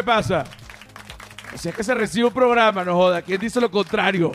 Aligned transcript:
que 0.00 0.04
pasa? 0.04 0.44
Si 1.56 1.68
es 1.68 1.74
que 1.74 1.84
se 1.84 1.94
recibe 1.94 2.26
un 2.26 2.32
programa, 2.32 2.84
no 2.84 2.94
joda. 2.94 3.20
¿Quién 3.20 3.38
dice 3.38 3.60
lo 3.60 3.70
contrario? 3.70 4.32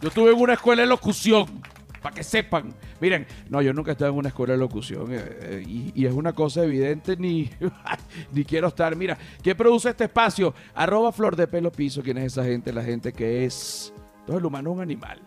Yo 0.00 0.08
estuve 0.08 0.30
en 0.30 0.38
una 0.38 0.52
escuela 0.52 0.82
de 0.82 0.88
locución, 0.88 1.60
para 2.00 2.14
que 2.14 2.22
sepan. 2.22 2.72
Miren, 3.00 3.26
no, 3.48 3.60
yo 3.60 3.72
nunca 3.72 3.90
he 3.90 3.92
estado 3.92 4.12
en 4.12 4.18
una 4.18 4.28
escuela 4.28 4.52
de 4.52 4.60
locución 4.60 5.12
eh, 5.12 5.18
eh, 5.18 5.64
y, 5.66 6.06
es 6.06 6.12
una 6.12 6.32
cosa 6.32 6.62
evidente, 6.62 7.16
ni, 7.16 7.50
ni 8.32 8.44
quiero 8.44 8.68
estar. 8.68 8.94
Mira, 8.94 9.18
¿quién 9.42 9.56
produce 9.56 9.88
este 9.88 10.04
espacio? 10.04 10.54
Arroba 10.72 11.10
Flor 11.10 11.34
de 11.34 11.48
Pelo 11.48 11.72
Piso. 11.72 12.00
¿Quién 12.00 12.18
es 12.18 12.26
esa 12.26 12.44
gente? 12.44 12.72
La 12.72 12.84
gente 12.84 13.12
que 13.12 13.44
es... 13.44 13.92
Entonces 14.20 14.36
el 14.36 14.46
humano 14.46 14.70
es 14.70 14.76
un 14.76 14.82
animal. 14.82 15.20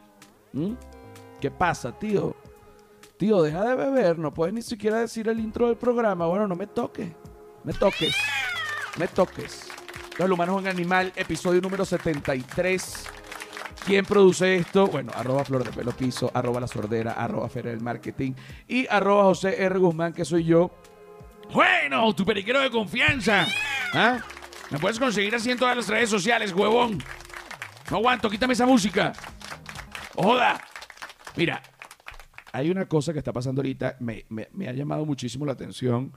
¿Qué 1.42 1.52
pasa, 1.52 1.92
tío? 2.00 2.34
Tío, 3.18 3.42
deja 3.42 3.64
de 3.66 3.76
beber, 3.76 4.18
no 4.18 4.34
puedes 4.34 4.54
ni 4.54 4.62
siquiera 4.62 5.00
decir 5.00 5.28
el 5.28 5.40
intro 5.40 5.68
del 5.68 5.76
programa. 5.76 6.28
Bueno, 6.28 6.48
no 6.48 6.56
me 6.56 6.68
toques, 6.68 7.12
me 7.64 7.74
toques, 7.74 8.16
me 8.98 9.08
toques. 9.08 9.71
Entonces, 10.12 10.26
el 10.26 10.32
humano 10.34 10.58
es 10.58 10.64
un 10.64 10.68
animal, 10.68 11.14
episodio 11.16 11.62
número 11.62 11.86
73. 11.86 13.06
¿Quién 13.86 14.06
produce 14.06 14.58
esto? 14.58 14.88
Bueno, 14.88 15.10
arroba 15.16 15.46
Flor 15.46 15.64
de 15.64 15.72
Pelo 15.72 15.94
Piso, 15.94 16.30
arroba 16.34 16.60
La 16.60 16.68
Sordera, 16.68 17.14
arroba 17.14 17.48
Feria 17.48 17.72
del 17.72 17.80
Marketing 17.80 18.34
y 18.68 18.86
arroba 18.88 19.24
José 19.24 19.64
R. 19.64 19.80
Guzmán, 19.80 20.12
que 20.12 20.26
soy 20.26 20.44
yo. 20.44 20.70
Bueno, 21.54 22.14
tu 22.14 22.26
periquero 22.26 22.60
de 22.60 22.70
confianza. 22.70 23.48
¿Ah? 23.94 24.20
Me 24.70 24.80
puedes 24.80 25.00
conseguir 25.00 25.34
así 25.34 25.50
en 25.50 25.58
todas 25.58 25.78
las 25.78 25.88
redes 25.88 26.10
sociales, 26.10 26.52
huevón. 26.52 27.02
No 27.90 27.98
aguanto, 27.98 28.30
quítame 28.30 28.52
esa 28.54 28.66
música. 28.66 29.14
Joda. 30.14 30.62
Mira, 31.38 31.62
hay 32.52 32.70
una 32.70 32.86
cosa 32.86 33.14
que 33.14 33.20
está 33.20 33.32
pasando 33.32 33.62
ahorita, 33.62 33.96
me 34.02 34.26
ha 34.68 34.74
llamado 34.74 35.06
muchísimo 35.06 35.46
la 35.46 35.54
atención. 35.54 36.12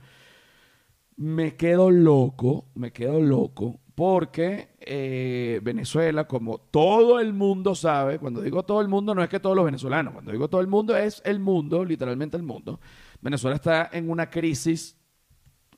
Me 1.17 1.55
quedo 1.55 1.91
loco, 1.91 2.69
me 2.75 2.91
quedo 2.91 3.21
loco, 3.21 3.79
porque 3.95 4.75
eh, 4.79 5.61
Venezuela, 5.63 6.27
como 6.27 6.59
todo 6.59 7.21
el 7.21 7.33
mundo 7.33 7.73
sabe, 7.73 8.19
cuando 8.19 8.41
digo 8.41 8.63
todo 8.63 8.81
el 8.81 8.89
mundo 8.89 9.15
no 9.15 9.23
es 9.23 9.29
que 9.29 9.39
todos 9.39 9.55
los 9.55 9.63
venezolanos, 9.63 10.13
cuando 10.13 10.33
digo 10.33 10.49
todo 10.49 10.59
el 10.59 10.67
mundo 10.67 10.97
es 10.97 11.21
el 11.25 11.39
mundo, 11.39 11.85
literalmente 11.85 12.35
el 12.35 12.43
mundo. 12.43 12.81
Venezuela 13.21 13.55
está 13.55 13.89
en 13.93 14.09
una 14.09 14.29
crisis 14.29 14.97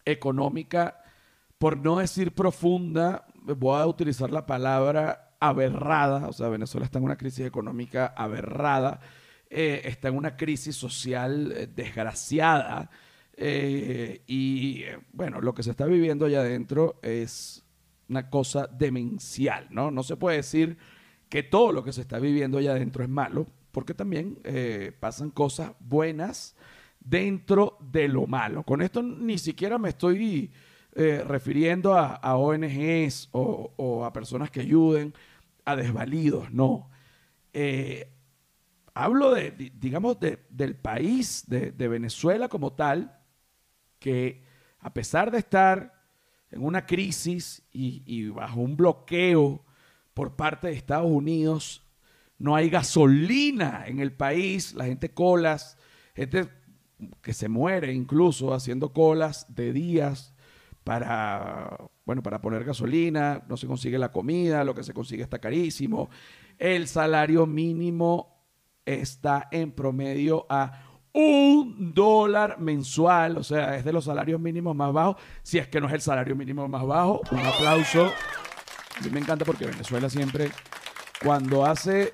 económica, 0.04 1.04
por 1.60 1.78
no 1.78 1.98
decir 1.98 2.34
profunda, 2.34 3.28
voy 3.36 3.80
a 3.80 3.86
utilizar 3.86 4.32
la 4.32 4.46
palabra 4.48 5.36
aberrada, 5.40 6.28
o 6.28 6.34
sea, 6.34 6.50
Venezuela 6.50 6.86
está 6.86 6.98
en 6.98 7.06
una 7.06 7.18
crisis 7.18 7.46
económica 7.46 8.08
aberrada, 8.18 9.00
eh, 9.50 9.82
está 9.86 10.08
en 10.08 10.18
una 10.18 10.36
crisis 10.36 10.76
social 10.76 11.54
eh, 11.56 11.68
desgraciada, 11.68 12.90
eh, 13.38 14.24
y 14.28 14.84
eh, 14.84 15.00
bueno, 15.14 15.42
lo 15.42 15.54
que 15.54 15.64
se 15.64 15.72
está 15.72 15.86
viviendo 15.86 16.26
allá 16.26 16.42
adentro 16.42 17.00
es 17.04 17.64
una 18.10 18.30
cosa 18.30 18.68
demencial, 18.68 19.68
¿no? 19.70 19.92
No 19.92 20.04
se 20.04 20.18
puede 20.18 20.38
decir 20.38 20.78
que 21.30 21.44
todo 21.44 21.72
lo 21.72 21.84
que 21.84 21.94
se 21.94 22.02
está 22.02 22.20
viviendo 22.20 22.58
allá 22.58 22.72
adentro 22.72 23.04
es 23.04 23.10
malo, 23.10 23.48
porque 23.72 23.94
también 23.94 24.40
eh, 24.44 24.92
pasan 25.00 25.30
cosas 25.32 25.74
buenas 25.80 26.56
dentro 27.00 27.78
de 27.92 28.08
lo 28.08 28.28
malo. 28.28 28.64
Con 28.64 28.82
esto 28.82 29.04
ni 29.04 29.38
siquiera 29.38 29.78
me 29.78 29.90
estoy 29.90 30.52
refiriendo 31.28 31.94
a, 31.96 32.36
ONGs 32.38 33.30
o, 33.32 34.04
a 34.04 34.12
personas 34.14 34.50
que 34.50 34.62
ayuden 34.62 35.14
a 35.64 35.76
desvalidos, 35.76 36.52
no. 36.52 36.90
Hablo 38.94 39.34
de, 39.34 39.52
di- 39.52 39.70
digamos, 39.70 40.20
de- 40.20 40.40
del 40.50 40.76
país, 40.76 41.44
de 41.48 41.88
Venezuela 41.88 42.48
como 42.50 42.74
tal, 42.74 43.17
que 44.00 44.44
a 44.80 44.94
pesar 44.94 45.32
de 45.32 45.40
estar 45.40 45.94
en 46.52 46.64
una 46.64 46.86
crisis 46.86 47.64
y, 47.72 48.30
bajo 48.30 48.62
un 48.62 48.78
bloqueo 48.78 49.66
por 50.14 50.36
parte 50.36 50.68
de 50.68 50.74
Estados 50.74 51.12
Unidos, 51.12 51.84
no 52.38 52.56
hay 52.56 52.70
gasolina 52.70 53.86
en 53.88 54.00
el 54.00 54.14
país, 54.14 54.74
la 54.74 54.86
gente 54.86 55.14
colas, 55.14 55.78
gente 56.16 56.50
que 57.22 57.34
se 57.34 57.50
muere 57.50 57.94
incluso 57.94 58.54
haciendo 58.54 58.94
colas 58.94 59.54
de 59.54 59.74
días 59.74 60.34
para, 60.84 61.78
bueno, 62.06 62.24
para 62.24 62.42
poner 62.42 62.64
gasolina, 62.64 63.44
no 63.50 63.58
se 63.58 63.68
consigue 63.68 64.00
la 64.00 64.12
comida, 64.12 64.64
lo 64.64 64.74
que 64.74 64.84
se 64.84 64.94
consigue 64.94 65.24
está 65.24 65.40
carísimo. 65.40 66.10
El 66.58 66.88
salario 66.88 67.46
mínimo 67.46 68.38
está 68.86 69.50
en 69.52 69.74
promedio 69.74 70.46
a 70.50 70.87
un 71.18 71.96
dólar 71.96 72.60
mensual, 72.60 73.38
o 73.38 73.44
sea, 73.44 73.76
es 73.76 73.84
de 73.84 73.92
los 73.92 74.06
salarios 74.06 74.40
mínimos 74.40 74.76
más 74.76 74.94
bajos, 74.94 75.16
si 75.42 75.58
es 75.58 75.68
que 75.68 75.82
no 75.82 75.88
es 75.88 75.94
el 75.94 76.02
salario 76.02 76.36
mínimo 76.36 76.68
más 76.68 76.86
bajo. 76.86 77.22
Un 77.32 77.40
aplauso. 77.40 78.06
A 78.06 79.04
mí 79.04 79.10
me 79.10 79.20
encanta 79.20 79.44
porque 79.44 79.66
Venezuela 79.66 80.12
siempre, 80.12 80.52
cuando 81.24 81.66
hace 81.66 82.14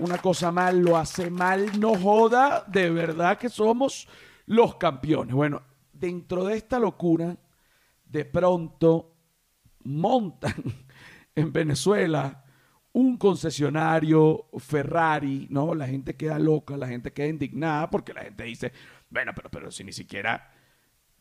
una 0.00 0.18
cosa 0.18 0.50
mal, 0.50 0.80
lo 0.80 0.96
hace 0.96 1.30
mal, 1.30 1.78
no 1.78 1.94
joda, 1.94 2.64
de 2.66 2.90
verdad 2.90 3.38
que 3.38 3.48
somos 3.48 4.08
los 4.46 4.74
campeones. 4.74 5.32
Bueno, 5.32 5.62
dentro 5.92 6.44
de 6.44 6.56
esta 6.56 6.80
locura, 6.80 7.36
de 8.04 8.24
pronto 8.24 9.14
montan 9.84 10.54
en 11.36 11.52
Venezuela 11.52 12.43
un 12.94 13.16
concesionario 13.16 14.46
Ferrari, 14.56 15.48
¿no? 15.50 15.74
La 15.74 15.86
gente 15.86 16.14
queda 16.14 16.38
loca, 16.38 16.76
la 16.76 16.86
gente 16.86 17.12
queda 17.12 17.26
indignada 17.26 17.90
porque 17.90 18.14
la 18.14 18.22
gente 18.22 18.44
dice, 18.44 18.72
bueno, 19.10 19.32
pero, 19.34 19.50
pero 19.50 19.70
si 19.72 19.82
ni 19.82 19.92
siquiera 19.92 20.52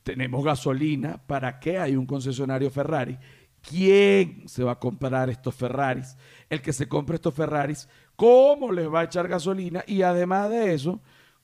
tenemos 0.03 0.45
gasolina, 0.45 1.25
¿para 1.25 1.59
qué 1.59 1.79
hay 1.79 1.95
un 1.95 2.05
concesionario 2.05 2.69
Ferrari? 2.69 3.17
¿Quién 3.61 4.47
se 4.47 4.63
va 4.63 4.73
a 4.73 4.79
comprar 4.79 5.31
estos 5.31 5.55
Ferraris? 5.55 6.15
El 6.47 6.61
que 6.61 6.73
se 6.73 6.87
compre 6.87 7.15
estos 7.15 7.33
Ferraris, 7.33 7.89
¿cómo 8.15 8.71
les 8.71 8.87
va 8.87 9.01
a 9.01 9.05
echar 9.05 9.27
gasolina? 9.27 9.83
Y 9.87 10.03
además 10.03 10.51
de 10.51 10.75
eso, 10.75 11.01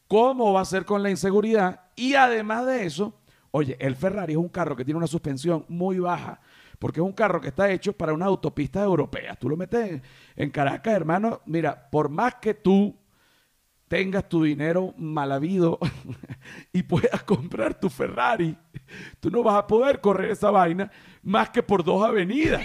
¿cómo 0.08 0.54
va 0.54 0.62
a 0.62 0.66
ser 0.66 0.86
con 0.86 1.02
la 1.02 1.10
inseguridad? 1.10 1.82
Y 1.96 2.14
además 2.14 2.68
de 2.68 2.86
eso, 2.86 3.20
oye, 3.50 3.78
el 3.80 3.96
Ferrari 3.96 4.34
es 4.34 4.38
un 4.38 4.50
carro 4.50 4.76
que 4.76 4.86
tiene 4.86 5.00
una 5.00 5.08
suspensión 5.08 5.66
muy 5.70 5.98
baja, 5.98 6.40
porque 6.80 7.02
es 7.02 7.06
un 7.06 7.14
carro 7.14 7.42
que 7.42 7.50
está 7.50 7.70
hecho 7.70 7.94
para 7.94 8.14
una 8.14 8.26
autopista 8.26 8.82
europea. 8.82 9.36
Tú 9.36 9.50
lo 9.50 9.58
metes 9.58 9.92
en, 9.92 10.04
en 10.36 10.50
Caracas, 10.50 10.94
hermano, 10.94 11.42
mira, 11.46 11.90
por 11.90 12.10
más 12.10 12.36
que 12.36 12.54
tú 12.54 12.98
tengas 13.90 14.30
tu 14.30 14.44
dinero 14.44 14.94
mal 14.98 15.32
habido 15.32 15.78
y 16.74 16.84
puedas 16.84 17.24
comprar 17.24 17.78
tu 17.78 17.90
Ferrari, 17.90 18.58
tú 19.20 19.30
no 19.30 19.44
vas 19.44 19.56
a 19.56 19.68
poder 19.68 20.00
correr 20.00 20.32
esa 20.32 20.52
vaina 20.52 20.90
más 21.24 21.50
que 21.50 21.62
por 21.62 21.84
dos 21.84 22.08
avenidas. 22.08 22.62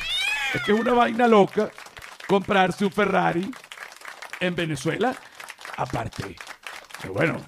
Es 0.55 0.63
que 0.63 0.73
es 0.73 0.81
una 0.81 0.93
vaina 0.93 1.27
loca 1.27 1.71
comprarse 2.29 2.85
un 2.85 2.93
Ferrari 2.93 3.51
en 4.39 4.55
Venezuela. 4.55 5.17
Aparte, 5.77 6.37
que 7.03 7.09
bueno, 7.09 7.41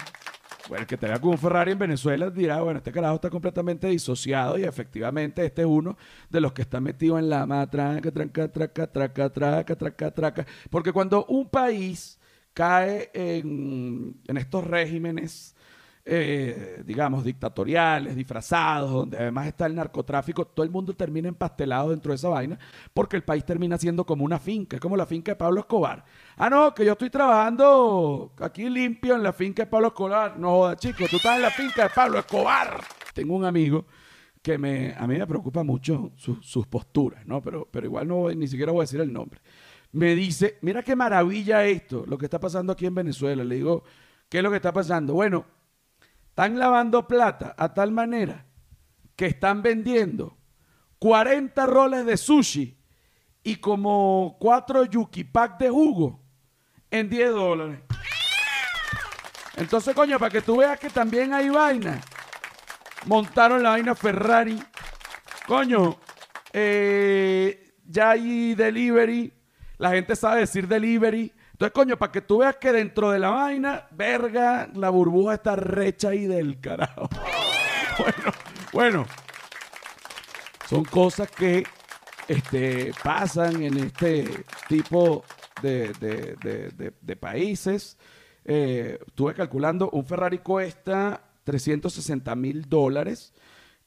bueno, 0.67 0.81
el 0.81 0.87
que 0.87 0.97
te 0.97 1.07
vea 1.07 1.19
con 1.19 1.31
un 1.31 1.37
Ferrari 1.37 1.71
en 1.71 1.79
Venezuela 1.79 2.29
dirá, 2.29 2.61
bueno, 2.61 2.77
este 2.79 2.91
carajo 2.91 3.15
está 3.15 3.29
completamente 3.29 3.87
disociado 3.87 4.57
y 4.57 4.63
efectivamente 4.63 5.45
este 5.45 5.61
es 5.61 5.67
uno 5.67 5.97
de 6.29 6.41
los 6.41 6.53
que 6.53 6.61
está 6.61 6.79
metido 6.79 7.17
en 7.17 7.29
la 7.29 7.45
matraca, 7.45 8.11
traca, 8.11 8.47
traca, 8.51 8.87
traca, 8.87 9.29
traca, 9.29 9.75
traca, 9.75 10.11
traca. 10.11 10.45
Porque 10.69 10.91
cuando 10.91 11.25
un 11.25 11.49
país 11.49 12.19
cae 12.53 13.09
en, 13.13 14.19
en 14.27 14.37
estos 14.37 14.65
regímenes, 14.65 15.55
eh, 16.09 16.83
digamos, 16.85 17.23
dictatoriales, 17.23 18.15
disfrazados, 18.15 18.89
donde 18.91 19.17
además 19.17 19.47
está 19.47 19.65
el 19.65 19.75
narcotráfico, 19.75 20.47
todo 20.47 20.63
el 20.63 20.71
mundo 20.71 20.93
termina 20.93 21.27
empastelado 21.27 21.89
dentro 21.89 22.11
de 22.11 22.15
esa 22.15 22.29
vaina, 22.29 22.57
porque 22.93 23.17
el 23.17 23.23
país 23.23 23.43
termina 23.43 23.77
siendo 23.77 24.05
como 24.05 24.23
una 24.23 24.39
finca, 24.39 24.77
es 24.77 24.81
como 24.81 24.95
la 24.95 25.05
finca 25.05 25.33
de 25.33 25.35
Pablo 25.35 25.59
Escobar. 25.59 26.05
Ah, 26.39 26.49
no, 26.51 26.73
que 26.73 26.85
yo 26.85 26.91
estoy 26.91 27.09
trabajando 27.09 28.31
aquí 28.39 28.69
limpio 28.69 29.15
en 29.15 29.23
la 29.23 29.33
finca 29.33 29.63
de 29.63 29.67
Pablo 29.71 29.87
Escobar. 29.87 30.37
No 30.37 30.49
jodas, 30.51 30.77
chicos, 30.77 31.09
tú 31.09 31.15
estás 31.17 31.37
en 31.37 31.41
la 31.41 31.49
finca 31.49 31.83
de 31.83 31.89
Pablo 31.89 32.19
Escobar. 32.19 32.79
Tengo 33.13 33.35
un 33.35 33.43
amigo 33.45 33.85
que 34.43 34.57
me, 34.59 34.93
a 34.95 35.07
mí 35.07 35.17
me 35.17 35.25
preocupa 35.25 35.63
mucho 35.63 36.11
su- 36.15 36.41
sus 36.43 36.67
posturas, 36.67 37.25
¿no? 37.25 37.41
Pero, 37.41 37.67
pero 37.71 37.87
igual 37.87 38.07
no 38.07 38.29
ni 38.29 38.47
siquiera 38.47 38.71
voy 38.71 38.81
a 38.81 38.83
decir 38.83 39.01
el 39.01 39.11
nombre. 39.11 39.41
Me 39.93 40.13
dice, 40.13 40.59
mira 40.61 40.83
qué 40.83 40.95
maravilla 40.95 41.65
esto, 41.65 42.05
lo 42.05 42.17
que 42.19 42.25
está 42.25 42.39
pasando 42.39 42.71
aquí 42.73 42.85
en 42.85 42.93
Venezuela. 42.93 43.43
Le 43.43 43.55
digo, 43.55 43.83
¿qué 44.29 44.37
es 44.37 44.43
lo 44.43 44.51
que 44.51 44.57
está 44.57 44.71
pasando? 44.71 45.15
Bueno, 45.15 45.45
están 46.29 46.59
lavando 46.59 47.07
plata 47.07 47.55
a 47.57 47.73
tal 47.73 47.91
manera 47.91 48.45
que 49.15 49.25
están 49.25 49.63
vendiendo 49.63 50.37
40 50.99 51.65
roles 51.65 52.05
de 52.05 52.15
sushi 52.15 52.77
y 53.43 53.55
como 53.55 54.37
4 54.39 54.85
yuki 54.85 55.23
pack 55.23 55.57
de 55.57 55.69
jugo 55.71 56.26
en 56.91 57.09
10 57.09 57.31
dólares. 57.31 57.79
Entonces, 59.55 59.95
coño, 59.95 60.19
para 60.19 60.31
que 60.31 60.41
tú 60.41 60.57
veas 60.57 60.79
que 60.79 60.89
también 60.89 61.33
hay 61.33 61.49
vaina. 61.49 61.99
Montaron 63.05 63.63
la 63.63 63.71
vaina 63.71 63.95
Ferrari. 63.95 64.61
Coño, 65.47 65.97
eh, 66.53 67.73
ya 67.85 68.11
hay 68.11 68.53
delivery. 68.53 69.33
La 69.77 69.91
gente 69.91 70.15
sabe 70.15 70.41
decir 70.41 70.67
delivery. 70.67 71.33
Entonces, 71.53 71.73
coño, 71.73 71.97
para 71.97 72.11
que 72.11 72.21
tú 72.21 72.39
veas 72.39 72.57
que 72.57 72.71
dentro 72.71 73.09
de 73.09 73.17
la 73.17 73.31
vaina, 73.31 73.87
verga, 73.91 74.69
la 74.75 74.89
burbuja 74.89 75.35
está 75.35 75.55
recha 75.55 76.09
ahí 76.09 76.25
del 76.25 76.59
carajo. 76.59 77.09
Bueno, 77.97 78.31
bueno. 78.73 79.05
Son 80.69 80.85
cosas 80.85 81.31
que 81.31 81.65
este, 82.27 82.91
pasan 83.03 83.63
en 83.63 83.75
este 83.79 84.43
tipo 84.67 85.23
de, 85.61 87.17
países. 87.19 87.97
Eh, 88.45 88.99
estuve 89.05 89.33
calculando, 89.33 89.89
un 89.91 90.05
Ferrari 90.05 90.39
cuesta 90.39 91.21
360 91.43 92.35
mil 92.35 92.69
dólares, 92.69 93.33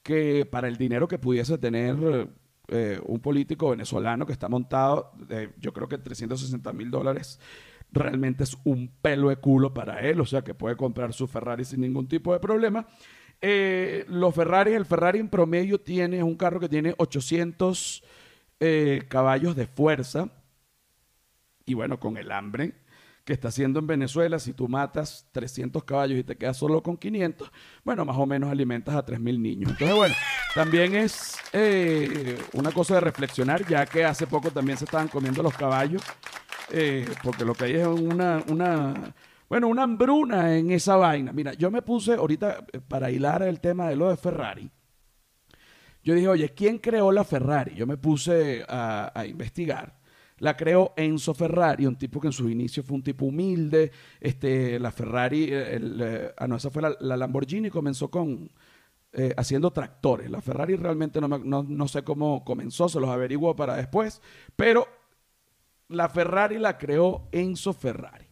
que 0.02 0.46
para 0.46 0.69
el 0.69 0.76
dinero 0.76 1.08
que 1.08 1.19
pudiese 1.19 1.58
tener 1.58 2.28
eh, 2.69 3.00
un 3.05 3.20
político 3.20 3.70
venezolano 3.70 4.26
que 4.26 4.32
está 4.32 4.49
montado, 4.49 5.12
yo 5.58 5.72
creo 5.72 5.88
que 5.88 5.99
360 5.99 6.72
mil 6.72 6.90
dólares 6.90 7.40
realmente 7.93 8.44
es 8.44 8.56
un 8.64 8.88
pelo 9.02 9.28
de 9.28 9.37
culo 9.37 9.75
para 9.75 10.00
él, 10.00 10.20
o 10.20 10.26
sea 10.26 10.43
que 10.43 10.55
puede 10.55 10.76
comprar 10.76 11.12
su 11.12 11.26
Ferrari 11.26 11.64
sin 11.64 11.81
ningún 11.81 12.08
tipo 12.08 12.32
de 12.32 12.40
problema. 12.40 12.87
Eh, 13.40 14.05
los 14.08 14.34
Ferrari, 14.34 14.73
el 14.73 14.84
Ferrari 14.84 15.19
en 15.19 15.28
promedio 15.28 15.81
tiene 15.81 16.23
un 16.23 16.37
carro 16.37 16.61
que 16.61 16.69
tiene 16.69 16.94
800 16.99 18.02
eh, 18.61 19.02
caballos 19.08 19.56
de 19.56 19.66
fuerza. 19.66 20.31
Y 21.67 21.75
bueno, 21.75 22.01
con 22.01 22.17
el 22.17 22.33
hambre 22.33 22.75
que 23.25 23.33
está 23.33 23.49
haciendo 23.49 23.79
en 23.79 23.87
Venezuela, 23.87 24.39
si 24.39 24.53
tú 24.53 24.69
matas 24.69 25.29
300 25.33 25.85
caballos 25.85 26.19
y 26.19 26.25
te 26.25 26.37
quedas 26.37 26.57
solo 26.57 26.83
con 26.83 26.97
500, 26.97 27.51
bueno, 27.85 28.05
más 28.05 28.17
o 28.17 28.27
menos 28.27 28.51
alimentas 28.51 28.95
a 28.95 29.05
3.000 29.05 29.39
niños. 29.39 29.71
Entonces, 29.71 29.97
bueno, 29.97 30.15
también 30.55 30.95
es 30.95 31.39
eh, 31.53 32.39
una 32.55 32.73
cosa 32.73 32.95
de 32.95 33.01
reflexionar, 33.01 33.67
ya 33.69 33.87
que 33.87 34.05
hace 34.05 34.27
poco 34.27 34.51
también 34.51 34.79
se 34.79 34.85
estaban 34.85 35.09
comiendo 35.09 35.43
los 35.43 35.55
caballos, 35.55 36.03
eh, 36.73 37.09
porque 37.23 37.45
lo 37.45 37.55
que 37.55 37.67
hay 37.67 37.75
es 37.75 37.87
una, 37.87 38.43
una, 38.49 39.15
bueno, 39.49 39.69
una 39.69 39.83
hambruna 39.83 40.57
en 40.57 40.71
esa 40.71 40.97
vaina. 40.97 41.33
Mira, 41.33 41.53
yo 41.53 41.71
me 41.71 41.83
puse 41.83 42.15
ahorita, 42.15 42.65
eh, 42.73 42.81
para 42.81 43.11
hilar 43.11 43.43
el 43.43 43.61
tema 43.61 43.89
de 43.89 43.97
lo 43.97 44.09
de 44.09 44.17
Ferrari, 44.17 44.71
yo 46.03 46.15
dije, 46.15 46.29
oye, 46.29 46.49
¿quién 46.55 46.79
creó 46.79 47.12
la 47.12 47.25
Ferrari? 47.25 47.75
Yo 47.75 47.87
me 47.87 47.99
puse 47.99 48.65
a, 48.67 49.12
a 49.15 49.27
investigar. 49.27 50.00
La 50.40 50.56
creó 50.56 50.92
Enzo 50.96 51.32
Ferrari, 51.34 51.87
un 51.87 51.96
tipo 51.96 52.20
que 52.20 52.26
en 52.28 52.32
sus 52.32 52.50
inicios 52.50 52.84
fue 52.84 52.96
un 52.96 53.02
tipo 53.02 53.26
humilde. 53.26 53.92
Este, 54.20 54.78
la 54.81 54.90
Ferrari, 54.90 55.44
eh, 55.44 55.76
el, 55.76 56.00
eh, 56.02 56.34
ah, 56.37 56.46
no, 56.48 56.56
esa 56.56 56.70
fue 56.70 56.82
la, 56.82 56.96
la 57.00 57.16
Lamborghini, 57.16 57.70
comenzó 57.70 58.10
con 58.10 58.50
eh, 59.12 59.34
haciendo 59.37 59.70
tractores. 59.70 60.31
La 60.31 60.40
Ferrari 60.40 60.76
realmente 60.76 61.20
no, 61.20 61.28
me- 61.28 61.38
no, 61.40 61.62
no 61.62 61.88
sé 61.88 62.02
cómo 62.04 62.44
comenzó, 62.44 62.88
se 62.88 63.00
los 63.00 63.10
averiguo 63.10 63.54
para 63.56 63.76
después. 63.76 64.22
Pero 64.56 64.88
la 65.88 66.08
Ferrari 66.08 66.58
la 66.58 66.78
creó 66.78 67.28
Enzo 67.32 67.72
Ferrari. 67.72 68.26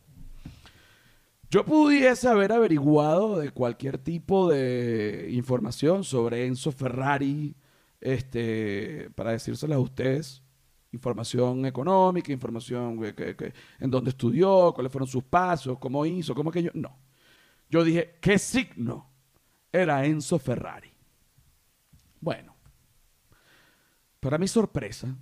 Yo 1.50 1.64
pudiese 1.64 2.28
haber 2.28 2.52
averiguado 2.52 3.38
de 3.38 3.50
cualquier 3.50 3.96
tipo 3.98 4.50
de 4.50 5.28
información 5.32 6.04
sobre 6.04 6.46
Enzo 6.46 6.72
Ferrari, 6.72 7.54
este, 8.00 9.10
para 9.14 9.32
decírselas 9.32 9.76
a 9.76 9.80
ustedes. 9.80 10.42
Información 10.92 11.66
económica, 11.66 12.32
información 12.32 12.98
que- 13.14 13.52
en 13.78 13.90
dónde 13.90 14.10
estudió, 14.10 14.72
cuáles 14.74 14.90
fueron 14.90 15.06
sus 15.08 15.22
pasos, 15.24 15.78
cómo 15.78 16.06
hizo, 16.06 16.34
cómo 16.34 16.50
que 16.50 16.62
yo. 16.62 16.70
No. 16.74 16.98
Yo 17.68 17.84
dije, 17.84 18.16
¿qué 18.20 18.38
signo 18.38 19.10
era 19.70 20.04
Enzo 20.06 20.38
Ferrari? 20.38 20.90
Bueno, 22.20 22.56
para 24.20 24.38
mi 24.38 24.48
sorpresa, 24.48 25.14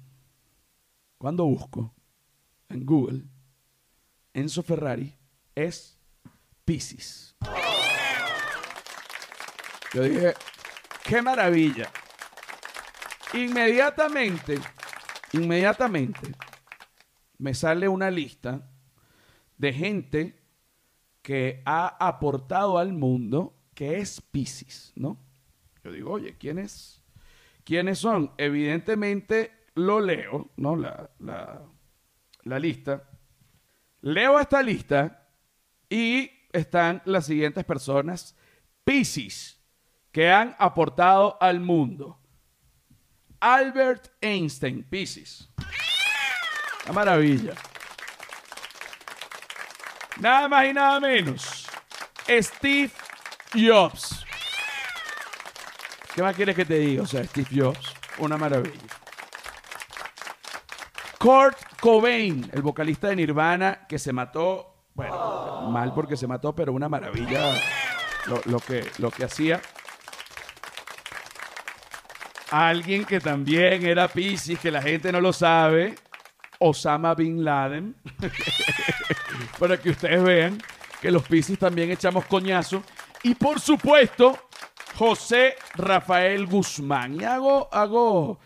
cuando 1.18 1.44
busco 1.44 1.92
en 2.68 2.86
Google, 2.86 3.24
Enzo 4.32 4.62
Ferrari 4.62 5.14
es 5.54 5.98
Piscis. 6.64 7.34
Yo 9.92 10.02
dije, 10.02 10.34
qué 11.04 11.22
maravilla. 11.22 11.90
Inmediatamente, 13.32 14.58
inmediatamente, 15.32 16.32
me 17.38 17.54
sale 17.54 17.88
una 17.88 18.10
lista 18.10 18.68
de 19.58 19.72
gente 19.72 20.42
que 21.22 21.62
ha 21.64 21.96
aportado 22.06 22.78
al 22.78 22.92
mundo 22.92 23.54
que 23.74 23.98
es 23.98 24.20
Piscis, 24.20 24.92
¿no? 24.96 25.18
Yo 25.84 25.92
digo, 25.92 26.12
oye, 26.12 26.36
¿quién 26.38 26.58
es? 26.58 27.02
¿Quiénes 27.64 27.98
son? 27.98 28.32
Evidentemente 28.38 29.52
lo 29.74 30.00
leo, 30.00 30.50
¿no? 30.56 30.76
La, 30.76 31.10
la, 31.18 31.62
la 32.42 32.58
lista. 32.58 33.10
Leo 34.00 34.38
esta 34.40 34.62
lista 34.62 35.28
y 35.88 36.30
están 36.52 37.02
las 37.04 37.26
siguientes 37.26 37.64
personas, 37.64 38.36
Piscis, 38.84 39.60
que 40.12 40.30
han 40.30 40.56
aportado 40.58 41.36
al 41.42 41.60
mundo. 41.60 42.18
Albert 43.40 44.10
Einstein, 44.20 44.82
Piscis. 44.84 45.48
Una 46.84 46.92
maravilla. 46.92 47.54
Nada 50.20 50.48
más 50.48 50.66
y 50.66 50.72
nada 50.72 51.00
menos. 51.00 51.66
Steve 52.28 52.90
Jobs. 53.54 54.24
¿Qué 56.14 56.22
más 56.22 56.34
quieres 56.34 56.56
que 56.56 56.64
te 56.64 56.78
diga? 56.78 57.02
O 57.02 57.06
sea, 57.06 57.24
Steve 57.24 57.48
Jobs, 57.52 57.94
una 58.18 58.36
maravilla. 58.36 58.80
Kurt 61.18 61.58
Cobain, 61.80 62.48
el 62.52 62.62
vocalista 62.62 63.08
de 63.08 63.16
Nirvana, 63.16 63.86
que 63.86 63.98
se 63.98 64.12
mató, 64.12 64.86
bueno, 64.94 65.68
mal 65.70 65.92
porque 65.92 66.16
se 66.16 66.26
mató, 66.26 66.54
pero 66.54 66.72
una 66.72 66.88
maravilla 66.88 67.54
lo, 68.26 68.40
lo 68.46 68.60
que, 68.60 68.90
lo 68.98 69.10
que 69.10 69.24
hacía. 69.24 69.60
Alguien 72.50 73.04
que 73.04 73.20
también 73.20 73.84
era 73.84 74.08
Piscis, 74.08 74.58
que 74.58 74.70
la 74.70 74.80
gente 74.80 75.10
no 75.10 75.20
lo 75.20 75.32
sabe, 75.32 75.96
Osama 76.58 77.14
Bin 77.14 77.44
Laden, 77.44 77.94
para 79.58 79.76
que 79.76 79.90
ustedes 79.90 80.22
vean 80.22 80.58
que 81.00 81.10
los 81.10 81.26
Piscis 81.26 81.58
también 81.58 81.90
echamos 81.90 82.24
coñazo. 82.26 82.82
Y 83.22 83.34
por 83.34 83.60
supuesto, 83.60 84.38
José 84.96 85.56
Rafael 85.74 86.46
Guzmán. 86.46 87.20
Y 87.20 87.24
hago, 87.24 87.68
hago, 87.72 88.38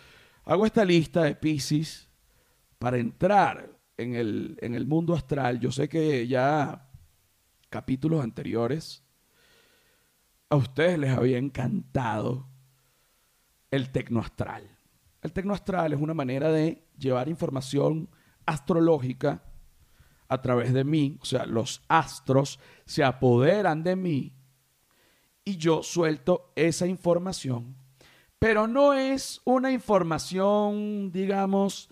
hago 0.44 0.66
esta 0.66 0.84
lista 0.84 1.22
de 1.22 1.34
Piscis 1.36 2.08
para 2.78 2.98
entrar 2.98 3.70
en 3.96 4.14
el, 4.14 4.56
en 4.60 4.74
el 4.74 4.86
mundo 4.86 5.14
astral. 5.14 5.60
Yo 5.60 5.70
sé 5.70 5.88
que 5.88 6.26
ya 6.26 6.88
capítulos 7.68 8.24
anteriores 8.24 9.04
a 10.48 10.56
ustedes 10.56 10.98
les 10.98 11.10
había 11.10 11.38
encantado 11.38 12.49
el 13.70 13.90
tecnoastral. 13.90 14.68
El 15.22 15.32
tecnoastral 15.32 15.92
es 15.92 16.00
una 16.00 16.14
manera 16.14 16.50
de 16.50 16.86
llevar 16.98 17.28
información 17.28 18.08
astrológica 18.46 19.42
a 20.28 20.40
través 20.40 20.72
de 20.72 20.84
mí, 20.84 21.18
o 21.20 21.24
sea, 21.24 21.44
los 21.44 21.82
astros 21.88 22.60
se 22.84 23.02
apoderan 23.02 23.82
de 23.82 23.96
mí 23.96 24.32
y 25.44 25.56
yo 25.56 25.82
suelto 25.82 26.52
esa 26.54 26.86
información, 26.86 27.76
pero 28.38 28.68
no 28.68 28.94
es 28.94 29.40
una 29.44 29.72
información, 29.72 31.10
digamos, 31.10 31.90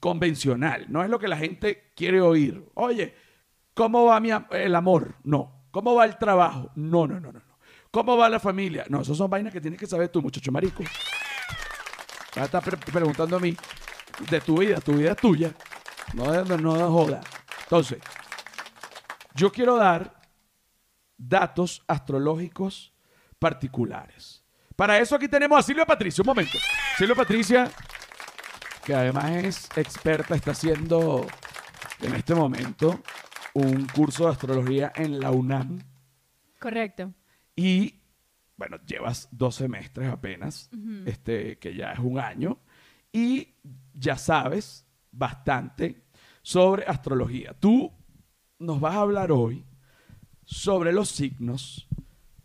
convencional, 0.00 0.86
no 0.88 1.02
es 1.02 1.08
lo 1.08 1.18
que 1.18 1.28
la 1.28 1.36
gente 1.36 1.92
quiere 1.94 2.20
oír. 2.20 2.68
Oye, 2.74 3.14
¿cómo 3.74 4.04
va 4.04 4.20
mi 4.20 4.30
el 4.50 4.74
amor? 4.74 5.16
No. 5.22 5.68
¿Cómo 5.70 5.94
va 5.94 6.04
el 6.04 6.16
trabajo? 6.18 6.70
No, 6.74 7.06
no, 7.06 7.20
no. 7.20 7.32
no. 7.32 7.45
¿Cómo 7.96 8.14
va 8.18 8.28
la 8.28 8.38
familia? 8.38 8.84
No, 8.90 9.00
esas 9.00 9.16
son 9.16 9.30
vainas 9.30 9.50
que 9.54 9.58
tienes 9.58 9.80
que 9.80 9.86
saber 9.86 10.10
tú, 10.10 10.20
muchacho 10.20 10.52
marico. 10.52 10.84
Ya 12.34 12.44
estás 12.44 12.62
pre- 12.62 12.76
preguntando 12.76 13.38
a 13.38 13.40
mí 13.40 13.56
de 14.28 14.38
tu 14.42 14.58
vida, 14.58 14.82
tu 14.82 14.92
vida 14.92 15.12
es 15.12 15.16
tuya. 15.16 15.54
No 16.12 16.26
no 16.44 16.74
de 16.76 16.82
joda. 16.84 17.22
Entonces, 17.62 17.98
yo 19.34 19.50
quiero 19.50 19.76
dar 19.76 20.14
datos 21.16 21.82
astrológicos 21.88 22.92
particulares. 23.38 24.44
Para 24.76 24.98
eso 24.98 25.16
aquí 25.16 25.26
tenemos 25.26 25.58
a 25.58 25.62
Silvia 25.62 25.86
Patricia. 25.86 26.20
Un 26.20 26.26
momento. 26.26 26.58
Silvia 26.98 27.14
Patricia, 27.14 27.70
que 28.84 28.94
además 28.94 29.30
es 29.30 29.68
experta, 29.74 30.34
está 30.34 30.50
haciendo 30.50 31.26
en 32.02 32.14
este 32.14 32.34
momento 32.34 33.00
un 33.54 33.86
curso 33.86 34.26
de 34.26 34.32
astrología 34.32 34.92
en 34.96 35.18
la 35.18 35.30
UNAM. 35.30 35.78
Correcto. 36.60 37.14
Y 37.56 37.94
bueno, 38.56 38.78
llevas 38.86 39.28
dos 39.32 39.56
semestres 39.56 40.08
apenas, 40.08 40.70
este, 41.04 41.58
que 41.58 41.74
ya 41.74 41.92
es 41.92 41.98
un 41.98 42.18
año, 42.18 42.58
y 43.12 43.48
ya 43.94 44.16
sabes 44.16 44.86
bastante 45.10 46.04
sobre 46.42 46.84
astrología. 46.86 47.54
Tú 47.58 47.92
nos 48.58 48.80
vas 48.80 48.94
a 48.94 49.00
hablar 49.00 49.32
hoy 49.32 49.64
sobre 50.44 50.92
los 50.92 51.08
signos, 51.08 51.86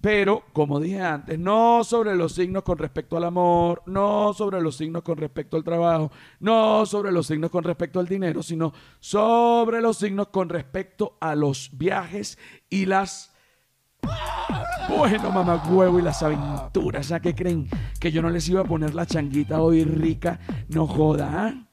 pero 0.02 0.44
como 0.54 0.80
dije 0.80 1.00
antes, 1.00 1.40
no 1.40 1.84
sobre 1.84 2.16
los 2.16 2.34
signos 2.34 2.64
con 2.64 2.78
respecto 2.78 3.16
al 3.16 3.24
amor, 3.24 3.84
no 3.86 4.34
sobre 4.34 4.60
los 4.60 4.76
signos 4.76 5.04
con 5.04 5.18
respecto 5.18 5.56
al 5.56 5.64
trabajo, 5.64 6.12
no 6.40 6.86
sobre 6.86 7.12
los 7.12 7.28
signos 7.28 7.52
con 7.52 7.64
respecto 7.64 8.00
al 8.00 8.08
dinero, 8.08 8.44
sino 8.44 8.74
sobre 9.00 9.82
los 9.82 9.98
signos 9.98 10.28
con 10.30 10.50
respecto 10.50 11.18
a 11.22 11.36
los 11.36 11.70
viajes 11.78 12.38
y 12.70 12.86
las 12.86 13.31
Bueno, 14.90 15.32
mamá 15.32 15.64
huevo 15.70 16.00
y 16.00 16.02
las 16.02 16.22
aventuras, 16.22 17.08
¿ya 17.08 17.20
que 17.20 17.34
creen? 17.34 17.68
Que 18.00 18.12
yo 18.12 18.22
no 18.22 18.30
les 18.30 18.48
iba 18.50 18.62
a 18.62 18.66
poner 18.66 18.94
la 18.94 19.06
changuita 19.06 19.62
hoy 19.62 19.84
rica, 19.84 20.40
no 20.70 20.86
joda, 20.86 21.48
¿ah? 21.48 21.68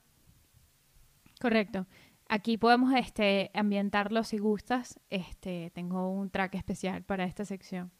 Correcto. 1.40 1.86
Aquí 2.28 2.58
podemos 2.58 2.92
este, 2.94 3.50
ambientarlo 3.54 4.22
si 4.22 4.38
gustas. 4.38 5.00
Este, 5.08 5.70
tengo 5.74 6.10
un 6.10 6.30
track 6.30 6.54
especial 6.56 7.02
para 7.02 7.24
esta 7.24 7.44
sección. 7.44 7.90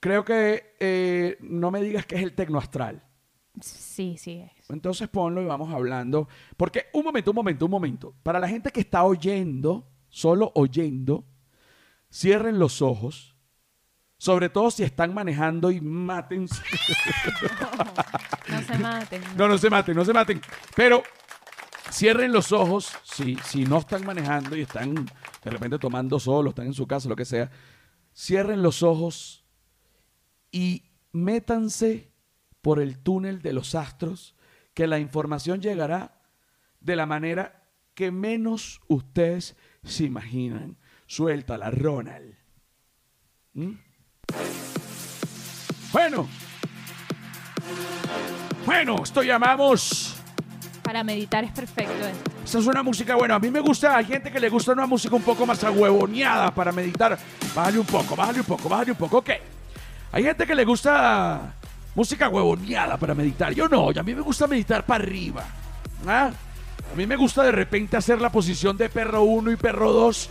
Creo 0.00 0.24
que 0.24 0.74
eh, 0.80 1.36
no 1.40 1.70
me 1.70 1.80
digas 1.80 2.06
que 2.06 2.16
es 2.16 2.22
el 2.22 2.34
tecno 2.34 2.58
astral. 2.58 3.02
Sí, 3.60 4.16
sí 4.18 4.38
es. 4.38 4.70
Entonces 4.70 5.08
ponlo 5.08 5.42
y 5.42 5.46
vamos 5.46 5.72
hablando. 5.72 6.28
Porque, 6.56 6.86
un 6.92 7.04
momento, 7.04 7.32
un 7.32 7.36
momento, 7.36 7.64
un 7.64 7.70
momento. 7.70 8.14
Para 8.22 8.40
la 8.40 8.48
gente 8.48 8.70
que 8.70 8.80
está 8.80 9.04
oyendo, 9.04 9.90
solo 10.08 10.52
oyendo, 10.54 11.24
cierren 12.10 12.58
los 12.58 12.82
ojos. 12.82 13.31
Sobre 14.22 14.48
todo 14.50 14.70
si 14.70 14.84
están 14.84 15.12
manejando 15.12 15.72
y 15.72 15.80
maten. 15.80 16.46
No 18.48 18.62
se 18.62 18.78
maten. 18.78 19.22
No, 19.36 19.48
no 19.48 19.58
se 19.58 19.68
maten, 19.68 19.96
no 19.96 20.04
se 20.04 20.12
maten. 20.12 20.40
Pero 20.76 21.02
cierren 21.90 22.30
los 22.32 22.52
ojos 22.52 22.92
si, 23.02 23.34
si 23.44 23.64
no 23.64 23.78
están 23.78 24.06
manejando 24.06 24.56
y 24.56 24.60
están 24.60 24.94
de 24.94 25.50
repente 25.50 25.76
tomando 25.76 26.20
solo, 26.20 26.50
están 26.50 26.66
en 26.66 26.72
su 26.72 26.86
casa, 26.86 27.08
lo 27.08 27.16
que 27.16 27.24
sea. 27.24 27.50
Cierren 28.14 28.62
los 28.62 28.84
ojos 28.84 29.44
y 30.52 30.84
métanse 31.10 32.12
por 32.60 32.78
el 32.78 33.00
túnel 33.00 33.42
de 33.42 33.52
los 33.52 33.74
astros, 33.74 34.36
que 34.72 34.86
la 34.86 35.00
información 35.00 35.60
llegará 35.60 36.22
de 36.78 36.94
la 36.94 37.06
manera 37.06 37.64
que 37.94 38.12
menos 38.12 38.82
ustedes 38.86 39.56
se 39.82 40.04
imaginan. 40.04 40.78
Suéltala, 41.06 41.72
Ronald. 41.72 42.36
¿Mm? 43.54 43.72
Bueno. 45.92 46.28
Bueno, 48.64 48.96
esto 49.02 49.22
llamamos. 49.22 50.16
Para 50.82 51.04
meditar 51.04 51.44
es 51.44 51.52
perfecto 51.52 52.06
esto. 52.06 52.30
Esa 52.44 52.58
es 52.58 52.66
una 52.66 52.82
música, 52.82 53.14
bueno, 53.14 53.34
a 53.34 53.38
mí 53.38 53.50
me 53.50 53.60
gusta, 53.60 53.96
hay 53.96 54.04
gente 54.04 54.30
que 54.30 54.40
le 54.40 54.48
gusta 54.48 54.72
una 54.72 54.86
música 54.86 55.14
un 55.14 55.22
poco 55.22 55.46
más 55.46 55.62
ahuevoneada 55.62 56.52
para 56.52 56.72
meditar. 56.72 57.16
Bájale 57.54 57.78
un 57.78 57.86
poco, 57.86 58.16
bájale 58.16 58.40
un 58.40 58.46
poco, 58.46 58.68
bájale 58.68 58.90
un 58.90 58.96
poco, 58.96 59.18
ok. 59.18 59.30
Hay 60.12 60.24
gente 60.24 60.46
que 60.46 60.54
le 60.54 60.64
gusta 60.64 61.54
música 61.94 62.28
huevoneada 62.28 62.96
para 62.96 63.14
meditar. 63.14 63.54
Yo 63.54 63.68
no, 63.68 63.92
y 63.92 63.98
a 63.98 64.02
mí 64.02 64.14
me 64.14 64.22
gusta 64.22 64.46
meditar 64.46 64.84
para 64.84 65.04
arriba. 65.04 65.44
¿ah? 66.06 66.30
A 66.92 66.96
mí 66.96 67.06
me 67.06 67.16
gusta 67.16 67.42
de 67.42 67.52
repente 67.52 67.96
hacer 67.96 68.20
la 68.20 68.30
posición 68.30 68.76
de 68.76 68.88
perro 68.88 69.22
1 69.22 69.52
y 69.52 69.56
perro 69.56 69.92
2 69.92 70.28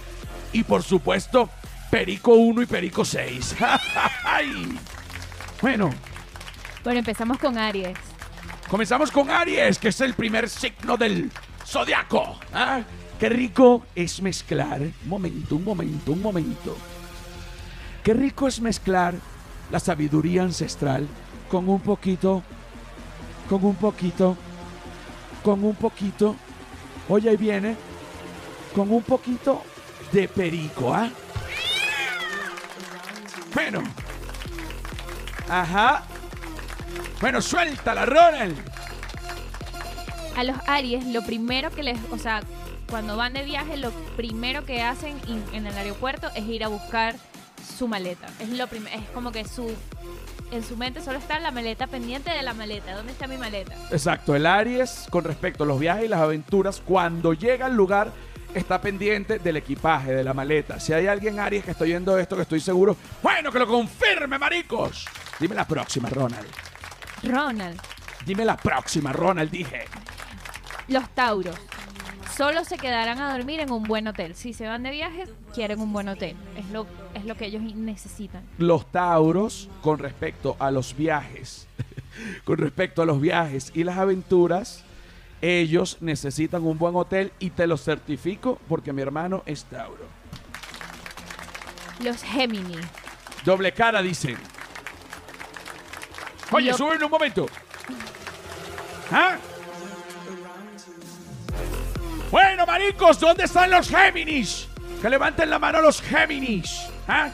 y 0.53 0.63
por 0.63 0.83
supuesto 0.83 1.49
perico 1.91 2.33
1 2.33 2.61
y 2.61 2.65
perico 2.65 3.03
6. 3.03 3.57
bueno, 5.61 5.91
Bueno, 6.83 6.99
empezamos 6.99 7.37
con 7.37 7.57
Aries. 7.57 7.97
Comenzamos 8.69 9.11
con 9.11 9.29
Aries, 9.29 9.77
que 9.77 9.89
es 9.89 9.99
el 9.99 10.13
primer 10.13 10.49
signo 10.49 10.95
del 10.95 11.29
zodiaco. 11.65 12.39
¿ah? 12.53 12.81
Qué 13.19 13.27
rico 13.27 13.85
es 13.93 14.21
mezclar. 14.21 14.81
Un 14.81 15.09
momento, 15.09 15.57
un 15.57 15.65
momento, 15.65 16.13
un 16.13 16.21
momento. 16.21 16.77
Qué 18.03 18.13
rico 18.13 18.47
es 18.47 18.61
mezclar 18.61 19.13
la 19.69 19.79
sabiduría 19.79 20.43
ancestral 20.43 21.07
con 21.49 21.67
un 21.67 21.81
poquito, 21.81 22.41
con 23.49 23.63
un 23.65 23.75
poquito, 23.75 24.37
con 25.43 25.63
un 25.63 25.75
poquito. 25.75 26.37
Oye, 27.09 27.29
ahí 27.29 27.37
viene. 27.37 27.75
Con 28.73 28.89
un 28.89 29.03
poquito 29.03 29.61
de 30.13 30.29
perico, 30.29 30.93
¿ah? 30.93 31.09
Bueno. 33.61 33.83
Ajá. 35.47 36.03
Bueno, 37.19 37.41
suéltala, 37.41 38.05
Ronald. 38.05 38.57
A 40.35 40.43
los 40.43 40.57
Aries, 40.67 41.05
lo 41.05 41.21
primero 41.23 41.69
que 41.69 41.83
les, 41.83 41.99
o 42.09 42.17
sea, 42.17 42.41
cuando 42.89 43.17
van 43.17 43.33
de 43.33 43.43
viaje, 43.43 43.77
lo 43.77 43.91
primero 44.17 44.65
que 44.65 44.81
hacen 44.81 45.15
in- 45.27 45.43
en 45.53 45.67
el 45.67 45.77
aeropuerto 45.77 46.29
es 46.35 46.43
ir 46.47 46.63
a 46.63 46.69
buscar 46.69 47.15
su 47.77 47.87
maleta. 47.87 48.27
Es 48.39 48.49
lo 48.49 48.63
es 48.65 49.09
como 49.13 49.31
que 49.31 49.45
su 49.45 49.71
en 50.51 50.63
su 50.65 50.75
mente 50.75 51.01
solo 51.01 51.17
está 51.17 51.39
la 51.39 51.51
maleta 51.51 51.87
pendiente 51.87 52.31
de 52.31 52.41
la 52.41 52.53
maleta. 52.53 52.95
¿Dónde 52.95 53.11
está 53.13 53.27
mi 53.27 53.37
maleta? 53.37 53.73
Exacto, 53.91 54.35
el 54.35 54.45
Aries 54.47 55.05
con 55.11 55.23
respecto 55.23 55.63
a 55.63 55.67
los 55.67 55.79
viajes 55.79 56.05
y 56.05 56.07
las 56.07 56.19
aventuras, 56.21 56.81
cuando 56.83 57.33
llega 57.33 57.67
al 57.67 57.75
lugar 57.75 58.11
está 58.53 58.81
pendiente 58.81 59.39
del 59.39 59.57
equipaje, 59.57 60.13
de 60.13 60.23
la 60.23 60.33
maleta. 60.33 60.79
Si 60.79 60.93
hay 60.93 61.07
alguien 61.07 61.39
Aries 61.39 61.63
que 61.63 61.71
está 61.71 61.83
oyendo 61.83 62.17
esto, 62.17 62.35
que 62.35 62.43
estoy 62.43 62.59
seguro, 62.59 62.95
bueno, 63.21 63.51
que 63.51 63.59
lo 63.59 63.67
confirme, 63.67 64.37
maricos. 64.37 65.05
Dime 65.39 65.55
la 65.55 65.67
próxima, 65.67 66.09
Ronald. 66.09 66.47
Ronald, 67.23 67.79
Dime 68.25 68.45
la 68.45 68.57
próxima, 68.57 69.11
Ronald, 69.11 69.49
dije. 69.49 69.85
los 70.87 71.09
Tauros 71.09 71.55
solo 72.35 72.63
se 72.63 72.77
quedarán 72.77 73.19
a 73.19 73.35
dormir 73.35 73.59
en 73.59 73.71
un 73.71 73.83
buen 73.83 74.07
hotel. 74.07 74.35
Si 74.35 74.53
se 74.53 74.67
van 74.67 74.83
de 74.83 74.91
viaje, 74.91 75.25
quieren 75.53 75.79
un 75.79 75.91
buen 75.91 76.07
hotel. 76.07 76.35
Es 76.57 76.69
lo, 76.69 76.87
es 77.13 77.25
lo 77.25 77.35
que 77.35 77.45
ellos 77.45 77.61
necesitan. 77.61 78.43
Los 78.57 78.85
Tauros 78.91 79.69
con 79.81 79.99
respecto 79.99 80.55
a 80.59 80.71
los 80.71 80.95
viajes, 80.95 81.67
con 82.43 82.57
respecto 82.57 83.01
a 83.01 83.05
los 83.05 83.19
viajes 83.19 83.71
y 83.73 83.83
las 83.83 83.97
aventuras, 83.97 84.83
ellos 85.41 85.97
necesitan 86.01 86.63
un 86.63 86.77
buen 86.77 86.95
hotel 86.95 87.31
y 87.39 87.49
te 87.49 87.67
lo 87.67 87.77
certifico 87.77 88.59
porque 88.67 88.93
mi 88.93 89.01
hermano 89.01 89.43
es 89.45 89.65
Tauro. 89.65 90.05
Los 92.03 92.23
Gemini. 92.23 92.77
Doble 93.43 93.73
cara, 93.73 94.01
dicen. 94.01 94.37
Oye, 96.51 96.73
súbeme 96.73 97.05
un 97.05 97.11
momento. 97.11 97.47
¿Ah? 99.11 99.37
Bueno, 102.29 102.65
maricos, 102.65 103.19
¿dónde 103.19 103.43
están 103.43 103.69
los 103.71 103.89
Géminis? 103.89 104.67
Que 105.01 105.09
levanten 105.09 105.49
la 105.49 105.59
mano 105.59 105.81
los 105.81 106.01
Géminis. 106.01 106.87
¿Ah? 107.07 107.29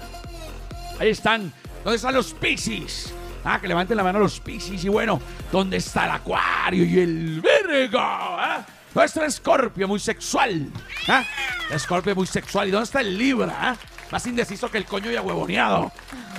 Ahí 1.00 1.10
están. 1.10 1.54
¿Dónde 1.84 1.98
están 1.98 2.16
los 2.16 2.34
Piscis? 2.34 3.14
Ah, 3.50 3.60
que 3.62 3.68
levanten 3.68 3.96
la 3.96 4.04
mano 4.04 4.20
los 4.20 4.40
Piscis. 4.42 4.84
Y 4.84 4.90
bueno, 4.90 5.22
¿dónde 5.52 5.78
está 5.78 6.04
el 6.06 6.12
Acuario 6.12 6.84
y 6.84 7.00
el 7.00 7.42
Virgo? 7.42 7.98
¿Ah? 8.02 8.66
¿Dónde 8.94 9.06
está 9.06 9.22
el 9.22 9.28
Escorpio? 9.28 9.88
Muy 9.88 10.00
sexual. 10.00 10.68
¿Ah? 11.08 11.24
Escorpio 11.72 12.14
muy 12.14 12.28
sexual. 12.28 12.68
¿Y 12.68 12.72
dónde 12.72 12.84
está 12.86 13.00
el 13.02 13.18
Libra? 13.18 13.56
¿Ah? 13.58 13.76
Más 14.12 14.26
indeciso 14.28 14.70
que 14.70 14.78
el 14.78 14.86
coño 14.86 15.10
y 15.12 15.16
ahuevoneado. 15.16 15.92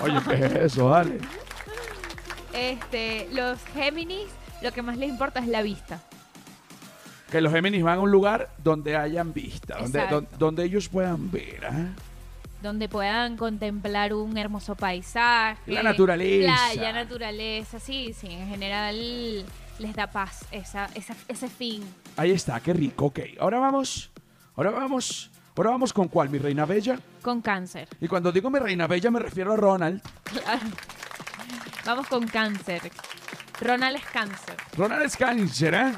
Oye, 0.03 0.19
¿qué 0.29 0.35
es 0.35 0.53
eso? 0.73 0.91
Dale. 0.91 1.19
Este, 2.53 3.29
los 3.33 3.59
Géminis, 3.75 4.27
lo 4.63 4.73
que 4.73 4.83
más 4.83 4.97
les 4.97 5.09
importa 5.09 5.41
es 5.41 5.49
la 5.49 5.63
vista. 5.63 6.01
Que 7.31 7.41
los 7.41 7.53
Géminis 7.53 7.83
van 7.83 7.99
a 7.99 8.01
un 8.03 8.11
lugar 8.11 8.51
donde 8.63 8.97
hayan 8.97 9.33
vista, 9.35 9.77
donde, 9.79 9.99
Exacto. 9.99 10.15
don- 10.23 10.29
donde 10.39 10.65
ellos 10.65 10.89
puedan 10.89 11.31
ver. 11.31 11.67
¿ah? 11.71 11.87
Donde 12.63 12.89
puedan 12.89 13.37
contemplar 13.37 14.13
un 14.15 14.37
hermoso 14.37 14.75
paisaje. 14.75 15.61
La 15.73 15.83
naturaleza. 15.83 16.53
Playa, 16.73 16.93
naturaleza, 16.93 17.79
sí, 17.81 18.13
sí, 18.13 18.27
en 18.29 18.49
general 18.49 18.97
les 19.79 19.95
da 19.95 20.09
paz 20.11 20.45
esa, 20.51 20.87
esa- 20.95 21.15
ese 21.29 21.49
fin. 21.49 21.85
Ahí 22.17 22.33
está, 22.33 22.59
qué 22.61 22.73
rico. 22.73 23.07
Ok, 23.07 23.21
ahora 23.41 23.59
vamos. 23.59 24.11
Ahora 24.57 24.71
vamos. 24.71 25.31
Ahora 25.57 25.71
vamos 25.71 25.93
con 25.93 26.07
cuál, 26.09 26.31
mi 26.31 26.39
reina 26.39 26.65
bella. 26.67 26.99
Con 27.23 27.41
cáncer. 27.43 27.89
Y 28.01 28.07
cuando 28.09 28.31
digo 28.31 28.49
mi 28.51 28.59
reina 28.61 28.87
bella 28.87 29.11
me 29.11 29.19
refiero 29.21 29.53
a 29.53 29.57
Ronald. 29.57 30.01
Claro. 30.25 30.67
Vamos 31.85 32.07
con 32.09 32.27
cáncer. 32.29 32.91
Ronald 33.61 33.97
es 33.97 34.05
cáncer. 34.07 34.55
Ronald 34.77 35.03
es 35.05 35.17
cáncer, 35.17 35.75
¿eh? 35.75 35.93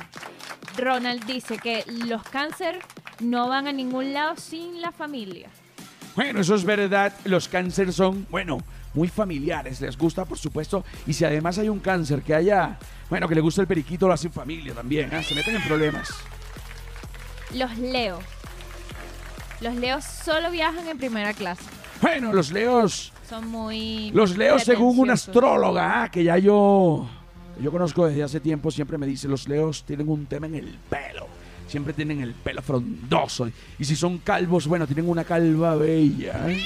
Ronald 0.79 1.25
dice 1.27 1.59
que 1.59 1.85
los 1.87 2.23
cáncer 2.23 2.79
no 3.19 3.49
van 3.49 3.67
a 3.67 3.73
ningún 3.73 4.13
lado 4.15 4.37
sin 4.37 4.81
la 4.81 4.93
familia. 4.93 5.51
Bueno, 6.17 6.41
eso 6.41 6.55
es 6.55 6.65
verdad. 6.65 7.13
Los 7.25 7.49
cánceres 7.49 7.95
son, 7.95 8.27
bueno, 8.31 8.59
muy 8.95 9.09
familiares. 9.09 9.81
Les 9.81 9.97
gusta, 9.97 10.25
por 10.25 10.39
supuesto. 10.39 10.85
Y 11.07 11.13
si 11.13 11.25
además 11.25 11.59
hay 11.59 11.69
un 11.69 11.79
cáncer 11.79 12.23
que 12.23 12.35
haya, 12.35 12.79
bueno, 13.09 13.29
que 13.29 13.35
le 13.35 13.41
gusta 13.41 13.61
el 13.61 13.67
periquito, 13.67 14.07
lo 14.07 14.15
hacen 14.15 14.33
familia 14.33 14.75
también. 14.75 15.13
¿eh? 15.13 15.23
Se 15.23 15.35
meten 15.35 15.57
en 15.57 15.63
problemas. 15.63 16.11
Los 17.55 17.77
leos. 17.79 18.23
Los 19.61 19.75
leos 19.75 20.05
solo 20.05 20.51
viajan 20.51 20.89
en 20.89 20.99
primera 20.99 21.35
clase. 21.35 21.65
Bueno, 22.01 22.33
los 22.33 22.51
leos. 22.51 23.13
Son 23.29 23.47
muy... 23.49 24.11
Los 24.13 24.37
leos, 24.37 24.65
según 24.65 24.99
una 24.99 25.13
astróloga 25.13 26.03
ah, 26.03 26.11
que 26.11 26.25
ya 26.25 26.39
yo, 26.39 27.09
que 27.57 27.63
yo 27.63 27.71
conozco 27.71 28.07
desde 28.07 28.25
hace 28.25 28.41
tiempo, 28.41 28.71
siempre 28.71 28.99
me 28.99 29.07
dice, 29.07 29.29
los 29.29 29.47
leos 29.47 29.85
tienen 29.85 30.09
un 30.09 30.27
tema 30.27 30.47
en 30.47 30.57
el 30.57 30.79
pelo. 30.89 31.29
Siempre 31.71 31.93
tienen 31.93 32.21
el 32.21 32.35
pelo 32.35 32.63
frondoso. 32.63 33.49
Y 33.79 33.85
si 33.85 33.95
son 33.95 34.19
calvos, 34.19 34.67
bueno, 34.67 34.89
tienen 34.89 35.09
una 35.09 35.23
calva 35.23 35.77
bella. 35.77 36.51
¿eh? 36.51 36.65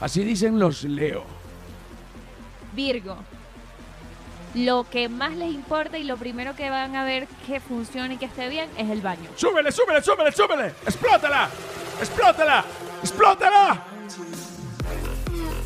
Así 0.00 0.24
dicen 0.24 0.58
los 0.58 0.84
leos. 0.84 1.24
Virgo. 2.74 3.18
Lo 4.54 4.88
que 4.88 5.10
más 5.10 5.36
les 5.36 5.52
importa 5.52 5.98
y 5.98 6.04
lo 6.04 6.16
primero 6.16 6.56
que 6.56 6.70
van 6.70 6.96
a 6.96 7.04
ver 7.04 7.28
que 7.46 7.60
funcione 7.60 8.14
y 8.14 8.16
que 8.16 8.24
esté 8.24 8.48
bien 8.48 8.70
es 8.78 8.88
el 8.88 9.02
baño. 9.02 9.28
¡Súbele, 9.36 9.70
súbele, 9.70 10.02
súbele, 10.02 10.32
súbele! 10.32 10.66
¡Explótala! 10.84 11.50
¡Explótala! 11.98 12.64
¡Explótala! 13.02 13.84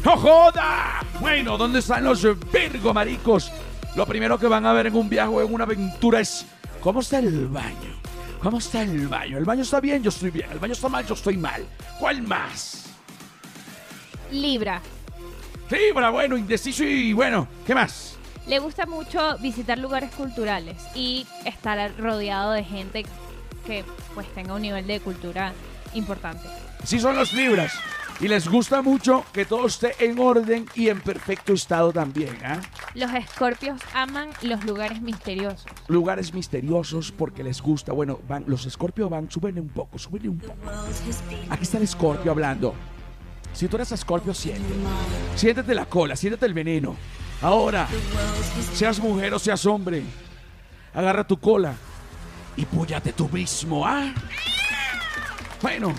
¡No 0.04 0.16
joda! 0.16 1.04
Bueno, 1.20 1.56
¿dónde 1.56 1.78
están 1.78 2.02
los 2.02 2.26
Virgo, 2.50 2.92
maricos? 2.92 3.52
Lo 3.94 4.06
primero 4.06 4.38
que 4.40 4.48
van 4.48 4.66
a 4.66 4.72
ver 4.72 4.88
en 4.88 4.96
un 4.96 5.08
viaje 5.08 5.30
o 5.30 5.40
en 5.40 5.54
una 5.54 5.62
aventura 5.62 6.18
es 6.18 6.46
cómo 6.80 6.98
está 6.98 7.20
el 7.20 7.46
baño. 7.46 8.07
¿Cómo 8.42 8.58
está 8.58 8.82
el 8.82 9.08
baño? 9.08 9.36
El 9.38 9.44
baño 9.44 9.62
está 9.62 9.80
bien, 9.80 10.02
yo 10.02 10.10
estoy 10.10 10.30
bien. 10.30 10.50
El 10.52 10.58
baño 10.58 10.72
está 10.72 10.88
mal, 10.88 11.04
yo 11.06 11.14
estoy 11.14 11.36
mal. 11.36 11.66
¿Cuál 11.98 12.22
más? 12.22 12.84
Libra. 14.30 14.80
Libra, 15.70 16.10
bueno, 16.10 16.36
indeciso 16.36 16.84
y 16.84 17.12
bueno, 17.12 17.48
¿qué 17.66 17.74
más? 17.74 18.16
Le 18.46 18.58
gusta 18.60 18.86
mucho 18.86 19.36
visitar 19.38 19.78
lugares 19.78 20.10
culturales 20.12 20.76
y 20.94 21.26
estar 21.44 21.92
rodeado 21.98 22.52
de 22.52 22.64
gente 22.64 23.04
que 23.66 23.84
pues 24.14 24.32
tenga 24.34 24.54
un 24.54 24.62
nivel 24.62 24.86
de 24.86 25.00
cultura 25.00 25.52
importante. 25.94 26.48
Sí 26.84 26.98
son 26.98 27.16
los 27.16 27.32
Libras. 27.32 27.72
Y 28.20 28.26
les 28.26 28.48
gusta 28.48 28.82
mucho 28.82 29.24
que 29.32 29.44
todo 29.44 29.66
esté 29.66 29.94
en 30.00 30.18
orden 30.18 30.66
y 30.74 30.88
en 30.88 31.00
perfecto 31.00 31.52
estado 31.52 31.92
también, 31.92 32.36
¿ah? 32.44 32.60
Los 32.94 33.14
escorpios 33.14 33.80
aman 33.94 34.30
los 34.42 34.64
lugares 34.64 35.00
misteriosos. 35.00 35.66
Lugares 35.86 36.34
misteriosos 36.34 37.12
porque 37.12 37.44
les 37.44 37.62
gusta. 37.62 37.92
Bueno, 37.92 38.18
van, 38.26 38.42
los 38.48 38.66
escorpios 38.66 39.08
van, 39.08 39.30
súbenle 39.30 39.60
un 39.60 39.68
poco, 39.68 39.98
súbenle 39.98 40.30
un 40.30 40.38
poco. 40.38 40.54
Aquí 41.48 41.62
está 41.62 41.76
el 41.76 41.84
escorpio 41.84 42.32
hablando. 42.32 42.74
Si 43.52 43.68
tú 43.68 43.76
eres 43.76 43.92
escorpio, 43.92 44.34
siente. 44.34 44.74
Siéntete 45.36 45.72
la 45.72 45.86
cola, 45.86 46.16
siéntete 46.16 46.44
el 46.46 46.54
veneno. 46.54 46.96
Ahora, 47.40 47.86
seas 48.74 48.98
mujer 48.98 49.32
o 49.32 49.38
seas 49.38 49.64
hombre, 49.64 50.02
agarra 50.92 51.24
tu 51.24 51.38
cola 51.38 51.72
y 52.56 52.64
púyate 52.64 53.12
tú 53.12 53.28
mismo, 53.28 53.86
¿ah? 53.86 54.12
Bueno, 55.62 55.94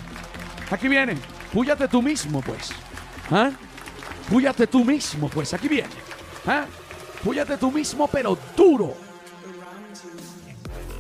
aquí 0.70 0.90
viene. 0.90 1.39
Púyate 1.54 1.88
tú 1.88 2.02
mismo, 2.02 2.42
pues. 2.42 2.70
¿Ah? 3.32 3.52
Púyate 4.30 4.68
tú 4.68 4.86
mismo, 4.86 5.30
pues. 5.30 5.54
Aquí 5.54 5.68
viene. 5.68 5.90
¿Ah? 6.46 6.66
Púyate 7.24 7.58
tú 7.58 7.72
mismo, 7.72 8.08
pero 8.08 8.38
duro. 8.56 8.96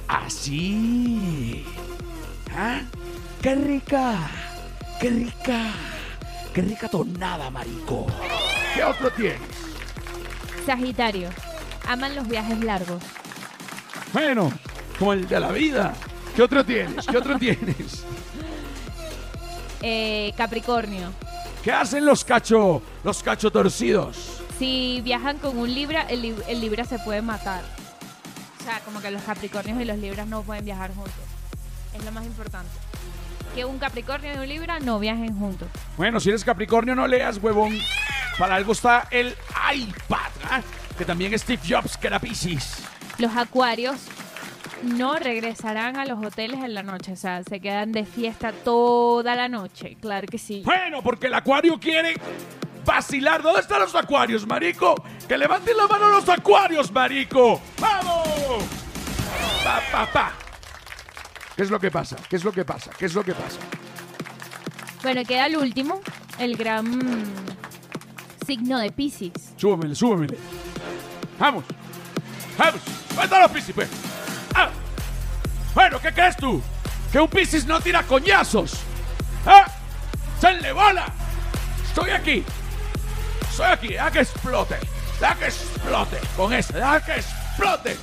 Así. 0.07 1.65
¿Ah? 2.55 2.81
¡Qué 3.41 3.55
rica! 3.55 4.15
¡Qué 4.99 5.09
rica! 5.09 5.71
¡Qué 6.53 6.61
rica 6.61 6.89
tonada, 6.89 7.49
marico! 7.49 8.07
¿Qué 8.73 8.83
otro 8.83 9.11
tienes? 9.11 9.39
Sagitario. 10.65 11.29
Aman 11.87 12.15
los 12.15 12.27
viajes 12.27 12.59
largos. 12.63 13.01
Bueno, 14.11 14.51
como 14.97 15.13
el 15.13 15.27
de 15.27 15.39
la 15.39 15.51
vida. 15.51 15.93
¿Qué 16.35 16.41
otro 16.41 16.65
tienes? 16.65 17.05
¿Qué 17.05 17.17
otro 17.17 17.37
tienes? 17.37 18.03
Eh, 19.81 20.33
Capricornio. 20.37 21.11
¿Qué 21.63 21.71
hacen 21.71 22.05
los 22.05 22.23
cacho, 22.23 22.81
los 23.03 23.21
cacho 23.23 23.51
torcidos? 23.51 24.41
Si 24.57 25.01
viajan 25.03 25.37
con 25.37 25.57
un 25.57 25.73
Libra, 25.73 26.01
el, 26.03 26.21
lib- 26.21 26.43
el 26.47 26.61
Libra 26.61 26.85
se 26.85 26.99
puede 26.99 27.21
matar. 27.21 27.63
O 28.59 28.63
sea, 28.63 28.79
como 28.81 29.01
que 29.01 29.09
los 29.11 29.21
Capricornios 29.23 29.79
y 29.81 29.85
los 29.85 29.97
Libras 29.97 30.27
no 30.27 30.41
pueden 30.43 30.65
viajar 30.65 30.93
juntos. 30.93 31.13
Es 31.97 32.03
lo 32.03 32.11
más 32.11 32.25
importante. 32.25 32.69
Que 33.55 33.65
un 33.65 33.79
Capricornio 33.79 34.33
y 34.33 34.37
un 34.37 34.47
Libra 34.47 34.79
no 34.79 34.99
viajen 34.99 35.37
juntos. 35.37 35.67
Bueno, 35.97 36.19
si 36.19 36.29
eres 36.29 36.43
Capricornio, 36.43 36.93
no 36.95 37.07
leas, 37.07 37.37
huevón. 37.41 37.77
Para 38.37 38.55
algo 38.55 38.71
está 38.73 39.07
el 39.11 39.35
iPad, 39.75 40.31
¿ah? 40.49 40.61
que 40.97 41.03
también 41.05 41.37
Steve 41.37 41.61
Jobs, 41.67 41.97
que 41.97 42.07
era 42.07 42.19
Pisces. 42.19 42.83
Los 43.17 43.35
Acuarios 43.35 43.97
no 44.83 45.15
regresarán 45.15 45.97
a 45.97 46.05
los 46.05 46.23
hoteles 46.23 46.63
en 46.63 46.73
la 46.73 46.83
noche. 46.83 47.13
O 47.13 47.15
sea, 47.15 47.43
se 47.43 47.59
quedan 47.59 47.91
de 47.91 48.05
fiesta 48.05 48.51
toda 48.51 49.35
la 49.35 49.47
noche. 49.47 49.97
Claro 49.99 50.27
que 50.27 50.37
sí. 50.37 50.61
Bueno, 50.65 51.01
porque 51.01 51.27
el 51.27 51.33
acuario 51.33 51.79
quiere 51.79 52.15
vacilar. 52.85 53.41
¿Dónde 53.41 53.61
están 53.61 53.81
los 53.81 53.95
acuarios, 53.95 54.45
marico? 54.47 54.95
Que 55.27 55.37
levanten 55.37 55.77
la 55.77 55.87
mano 55.87 56.09
los 56.09 56.27
acuarios, 56.29 56.91
marico. 56.91 57.61
¡Vamos! 57.79 58.63
Pa, 59.63 59.81
pa, 59.91 60.11
pa. 60.11 60.33
¿Qué 61.55 61.63
es 61.63 61.69
lo 61.69 61.79
que 61.79 61.91
pasa? 61.91 62.15
¿Qué 62.29 62.37
es 62.37 62.43
lo 62.43 62.51
que 62.51 62.63
pasa? 62.63 62.91
¿Qué 62.97 63.05
es 63.05 63.13
lo 63.13 63.23
que 63.23 63.33
pasa? 63.33 63.59
Bueno, 65.03 65.23
queda 65.25 65.45
el 65.45 65.57
último, 65.57 66.01
el 66.39 66.55
gran 66.57 67.25
signo 68.45 68.79
de 68.79 68.91
Pisces. 68.91 69.53
Súbemele, 69.57 69.95
súbemele. 69.95 70.37
Vamos. 71.37 71.65
Vamos. 72.57 72.81
Suelta 73.13 73.41
los 73.41 73.51
Piscis, 73.51 73.75
pues. 73.75 73.89
Bueno, 75.79 75.97
¿qué 76.01 76.11
crees 76.11 76.35
tú? 76.35 76.61
Que 77.09 77.21
un 77.21 77.29
Piscis 77.29 77.65
no 77.65 77.79
tira 77.79 78.03
coñazos. 78.03 78.81
¿Ah? 79.45 79.65
¡Senle 80.37 80.73
bola! 80.73 81.05
Estoy 81.87 82.09
aquí. 82.09 82.43
Estoy 83.49 83.65
aquí. 83.67 83.87
Deja 83.87 84.11
que 84.11 84.19
explote. 84.19 84.75
Deja 85.21 85.35
que 85.35 85.45
explote. 85.45 86.17
Con 86.35 86.51
ese. 86.51 86.73
Deja 86.73 86.99
que 86.99 87.13
explote. 87.13 87.95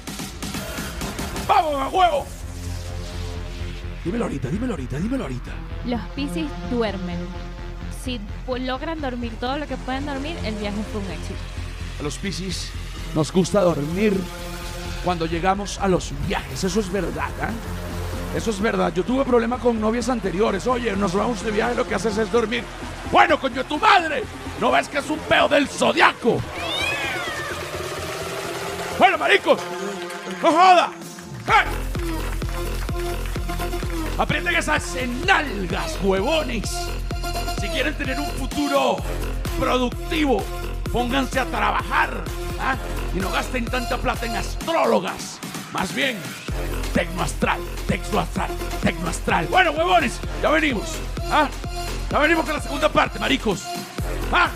¡Vamos, 1.46 1.74
a 1.74 1.88
huevo! 1.88 2.26
Dímelo 4.06 4.24
ahorita, 4.24 4.48
dímelo 4.48 4.72
ahorita, 4.72 4.96
dímelo 4.96 5.24
ahorita. 5.24 5.50
Los 5.84 6.00
Pisces 6.14 6.48
duermen. 6.70 7.18
Si 8.02 8.18
logran 8.58 9.02
dormir 9.02 9.34
todo 9.38 9.58
lo 9.58 9.66
que 9.66 9.76
pueden 9.76 10.06
dormir, 10.06 10.38
el 10.44 10.54
viaje 10.54 10.82
fue 10.92 11.02
un 11.02 11.10
éxito. 11.10 11.40
A 12.00 12.04
los 12.04 12.16
Piscis 12.16 12.70
nos 13.14 13.30
gusta 13.30 13.60
dormir 13.60 14.18
cuando 15.06 15.24
llegamos 15.24 15.78
a 15.78 15.86
los 15.86 16.12
viajes. 16.26 16.64
Eso 16.64 16.80
es 16.80 16.90
verdad, 16.90 17.30
¿ah? 17.40 17.50
Eso 18.36 18.50
es 18.50 18.60
verdad. 18.60 18.92
Yo 18.92 19.04
tuve 19.04 19.24
problema 19.24 19.56
con 19.56 19.80
novias 19.80 20.08
anteriores. 20.08 20.66
Oye, 20.66 20.96
nos 20.96 21.14
vamos 21.14 21.44
de 21.44 21.52
viaje, 21.52 21.76
lo 21.76 21.86
que 21.86 21.94
haces 21.94 22.18
es 22.18 22.32
dormir. 22.32 22.64
Bueno, 23.12 23.38
coño, 23.38 23.62
tu 23.62 23.78
madre. 23.78 24.24
¿No 24.60 24.72
ves 24.72 24.88
que 24.88 24.98
es 24.98 25.08
un 25.08 25.20
peo 25.20 25.46
del 25.46 25.68
zodiaco? 25.68 26.40
Bueno, 28.98 29.16
maricos. 29.16 29.60
No 30.42 30.50
joda. 30.50 30.90
¡Eh! 31.46 31.64
Aprieten 34.18 34.56
esas 34.56 34.96
nalgas, 35.24 35.98
huevones. 36.02 36.68
Si 37.60 37.68
quieren 37.68 37.94
tener 37.94 38.18
un 38.18 38.30
futuro 38.32 38.96
productivo, 39.60 40.42
pónganse 40.92 41.38
a 41.38 41.44
trabajar 41.44 42.24
y 43.14 43.20
no 43.20 43.30
gasten 43.30 43.64
tanta 43.64 43.96
plata 43.98 44.26
en 44.26 44.36
astrólogas. 44.36 45.38
Más 45.72 45.94
bien, 45.94 46.18
tecnoastral, 46.94 47.60
tecnoastral, 47.86 48.50
tecnoastral. 48.82 49.46
Bueno, 49.46 49.72
huevones, 49.72 50.20
ya 50.42 50.50
venimos. 50.50 50.96
¿ah? 51.30 51.48
Ya 52.10 52.18
venimos 52.18 52.44
con 52.44 52.54
la 52.54 52.60
segunda 52.60 52.88
parte, 52.88 53.18
maricos. 53.18 53.64
¿ah? 54.32 54.48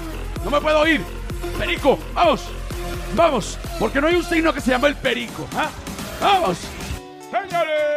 No 0.45 0.51
me 0.51 0.61
puedo 0.61 0.87
ir. 0.87 1.03
Perico, 1.59 1.99
vamos, 2.15 2.43
vamos, 3.15 3.59
porque 3.79 4.01
no 4.01 4.07
hay 4.07 4.15
un 4.15 4.25
signo 4.25 4.53
que 4.53 4.61
se 4.61 4.71
llama 4.71 4.89
el 4.89 4.97
perico. 4.97 5.47
¿ah? 5.57 5.69
Vamos. 6.21 6.59
Señores. 7.31 7.90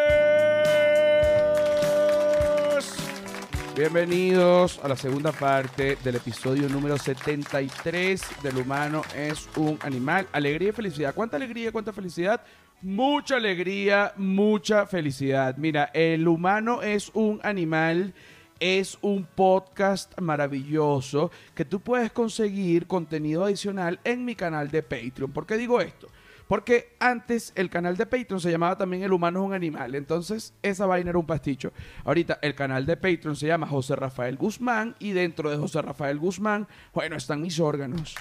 Bienvenidos 3.76 4.80
a 4.84 4.88
la 4.88 4.96
segunda 4.96 5.32
parte 5.32 5.98
del 6.04 6.18
episodio 6.18 6.70
número 6.70 6.96
73 6.96 8.22
del 8.44 8.58
humano 8.58 9.02
es 9.16 9.50
un 9.58 9.80
animal. 9.82 10.28
Alegría 10.32 10.70
y 10.70 10.74
felicidad. 10.74 11.16
¿Cuánta 11.16 11.38
alegría, 11.38 11.72
cuánta 11.72 11.92
felicidad? 11.92 12.40
Mucha 12.84 13.38
alegría, 13.38 14.14
mucha 14.16 14.86
felicidad. 14.86 15.58
Mira, 15.58 15.90
el 15.96 16.28
humano 16.28 16.84
es 16.84 17.10
un 17.16 17.40
animal. 17.42 18.14
Es 18.60 19.00
un 19.02 19.26
podcast 19.26 20.20
maravilloso 20.22 21.32
que 21.56 21.66
tú 21.66 21.80
puedes 21.80 22.12
conseguir 22.12 22.86
contenido 22.86 23.44
adicional 23.44 24.00
en 24.04 24.24
mi 24.24 24.36
canal 24.36 24.70
de 24.70 24.84
Patreon. 24.84 25.32
¿Por 25.32 25.48
qué 25.48 25.58
digo 25.58 25.82
esto? 25.82 26.10
Porque 26.48 26.96
antes 27.00 27.54
el 27.56 27.70
canal 27.70 27.98
de 27.98 28.06
Patreon 28.06 28.40
se 28.40 28.52
llamaba 28.52 28.78
también 28.78 29.04
El 29.04 29.14
Humano 29.14 29.40
es 29.40 29.46
un 29.46 29.54
Animal. 29.54 29.96
Entonces 29.96 30.54
esa 30.62 30.86
vaina 30.86 31.10
era 31.10 31.20
un 31.20 31.26
pasticho. 31.26 31.72
Ahorita 32.04 32.40
el 32.42 32.56
canal 32.56 32.86
de 32.86 32.98
Patreon 32.98 33.36
se 33.36 33.48
llama 33.48 33.68
José 33.68 33.96
Rafael 33.96 34.38
Guzmán. 34.38 34.96
Y 35.00 35.12
dentro 35.12 35.50
de 35.50 35.58
José 35.58 35.82
Rafael 35.82 36.20
Guzmán, 36.20 36.68
bueno, 36.94 37.16
están 37.16 37.42
mis 37.42 37.60
órganos. 37.60 38.16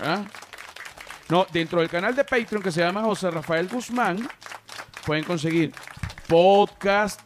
¿Ah? 0.00 0.24
No, 1.28 1.46
dentro 1.52 1.80
del 1.80 1.88
canal 1.88 2.14
de 2.14 2.24
Patreon 2.24 2.62
que 2.62 2.70
se 2.70 2.80
llama 2.80 3.02
José 3.02 3.30
Rafael 3.30 3.66
Guzmán, 3.68 4.28
pueden 5.06 5.24
conseguir 5.24 5.72
podcast, 6.28 7.20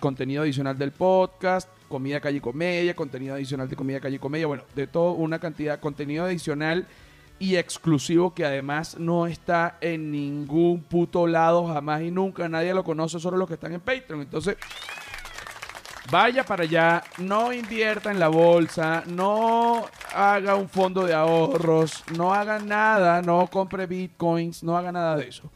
contenido 0.00 0.42
adicional 0.42 0.76
del 0.76 0.90
podcast, 0.92 1.68
comida 1.88 2.20
calle 2.20 2.40
comedia, 2.40 2.94
contenido 2.96 3.34
adicional 3.34 3.68
de 3.68 3.76
comida 3.76 4.00
calle 4.00 4.18
comedia, 4.18 4.46
bueno, 4.46 4.64
de 4.74 4.86
todo 4.86 5.12
una 5.12 5.38
cantidad, 5.38 5.78
contenido 5.78 6.24
adicional 6.24 6.86
y 7.38 7.56
exclusivo 7.56 8.34
que 8.34 8.44
además 8.44 8.98
no 8.98 9.26
está 9.26 9.76
en 9.80 10.10
ningún 10.10 10.82
puto 10.82 11.26
lado 11.26 11.66
jamás 11.66 12.02
y 12.02 12.10
nunca, 12.10 12.48
nadie 12.48 12.72
lo 12.72 12.84
conoce, 12.84 13.20
solo 13.20 13.36
los 13.36 13.48
que 13.48 13.54
están 13.54 13.74
en 13.74 13.80
Patreon. 13.80 14.22
Entonces, 14.22 14.56
vaya 16.10 16.44
para 16.44 16.62
allá, 16.62 17.04
no 17.18 17.52
invierta 17.52 18.10
en 18.10 18.18
la 18.18 18.28
bolsa, 18.28 19.02
no 19.06 19.86
haga 20.14 20.54
un 20.54 20.68
fondo 20.68 21.04
de 21.04 21.12
ahorros, 21.12 22.04
no 22.16 22.32
haga 22.32 22.58
nada, 22.58 23.20
no 23.20 23.46
compre 23.48 23.86
bitcoins, 23.86 24.62
no 24.62 24.76
haga 24.76 24.92
nada 24.92 25.16
de 25.16 25.28
eso. 25.28 25.52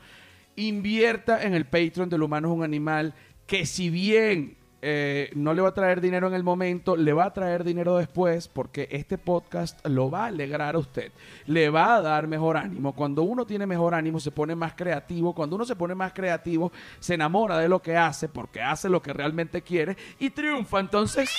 Invierta 0.56 1.42
en 1.42 1.54
el 1.54 1.64
Patreon 1.64 2.10
del 2.10 2.22
humano 2.22 2.48
es 2.48 2.54
un 2.54 2.64
animal 2.64 3.14
que 3.46 3.64
si 3.64 3.88
bien 3.88 4.59
eh, 4.82 5.30
no 5.34 5.52
le 5.52 5.60
va 5.60 5.68
a 5.68 5.74
traer 5.74 6.00
dinero 6.00 6.26
en 6.26 6.34
el 6.34 6.42
momento, 6.42 6.96
le 6.96 7.12
va 7.12 7.26
a 7.26 7.32
traer 7.32 7.64
dinero 7.64 7.98
después, 7.98 8.48
porque 8.48 8.88
este 8.90 9.18
podcast 9.18 9.86
lo 9.86 10.10
va 10.10 10.24
a 10.24 10.26
alegrar 10.26 10.74
a 10.74 10.78
usted, 10.78 11.12
le 11.46 11.68
va 11.68 11.96
a 11.96 12.02
dar 12.02 12.26
mejor 12.26 12.56
ánimo. 12.56 12.94
Cuando 12.94 13.22
uno 13.22 13.44
tiene 13.44 13.66
mejor 13.66 13.94
ánimo, 13.94 14.20
se 14.20 14.30
pone 14.30 14.54
más 14.54 14.74
creativo. 14.74 15.34
Cuando 15.34 15.56
uno 15.56 15.64
se 15.64 15.76
pone 15.76 15.94
más 15.94 16.12
creativo, 16.12 16.72
se 16.98 17.14
enamora 17.14 17.58
de 17.58 17.68
lo 17.68 17.82
que 17.82 17.96
hace, 17.96 18.28
porque 18.28 18.62
hace 18.62 18.88
lo 18.88 19.02
que 19.02 19.12
realmente 19.12 19.62
quiere 19.62 19.96
y 20.18 20.30
triunfa. 20.30 20.80
Entonces, 20.80 21.30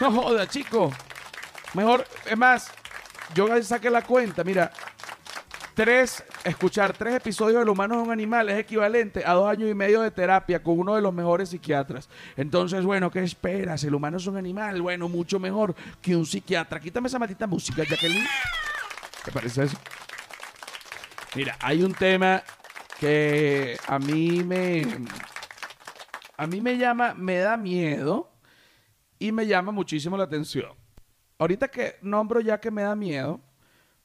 no 0.00 0.12
joda, 0.12 0.46
chico. 0.46 0.90
Mejor, 1.74 2.04
es 2.30 2.36
más, 2.36 2.70
yo 3.34 3.48
saqué 3.62 3.90
la 3.90 4.02
cuenta, 4.02 4.44
mira, 4.44 4.70
tres, 5.78 6.24
escuchar 6.42 6.92
tres 6.92 7.14
episodios 7.14 7.60
del 7.60 7.68
humano 7.68 8.00
es 8.00 8.04
un 8.04 8.10
animal 8.10 8.48
es 8.48 8.58
equivalente 8.58 9.22
a 9.24 9.34
dos 9.34 9.48
años 9.48 9.70
y 9.70 9.74
medio 9.74 10.00
de 10.00 10.10
terapia 10.10 10.60
con 10.60 10.76
uno 10.80 10.96
de 10.96 11.00
los 11.00 11.14
mejores 11.14 11.50
psiquiatras. 11.50 12.08
Entonces, 12.36 12.84
bueno, 12.84 13.12
¿qué 13.12 13.22
esperas? 13.22 13.84
El 13.84 13.94
humano 13.94 14.16
es 14.16 14.26
un 14.26 14.36
animal, 14.36 14.82
bueno, 14.82 15.08
mucho 15.08 15.38
mejor 15.38 15.76
que 16.02 16.16
un 16.16 16.26
psiquiatra. 16.26 16.80
Quítame 16.80 17.06
esa 17.06 17.20
matita 17.20 17.46
música, 17.46 17.84
Jacqueline. 17.84 18.26
¿Qué 19.24 19.30
parece 19.30 19.62
eso? 19.62 19.76
Mira, 21.36 21.56
hay 21.60 21.84
un 21.84 21.94
tema 21.94 22.42
que 22.98 23.78
a 23.86 24.00
mí 24.00 24.42
me. 24.42 24.84
A 26.36 26.48
mí 26.48 26.60
me 26.60 26.76
llama, 26.76 27.14
me 27.14 27.36
da 27.36 27.56
miedo 27.56 28.32
y 29.20 29.30
me 29.30 29.46
llama 29.46 29.70
muchísimo 29.70 30.16
la 30.16 30.24
atención. 30.24 30.72
Ahorita 31.38 31.68
que 31.68 31.98
nombro 32.02 32.40
ya 32.40 32.58
que 32.58 32.72
me 32.72 32.82
da 32.82 32.96
miedo, 32.96 33.40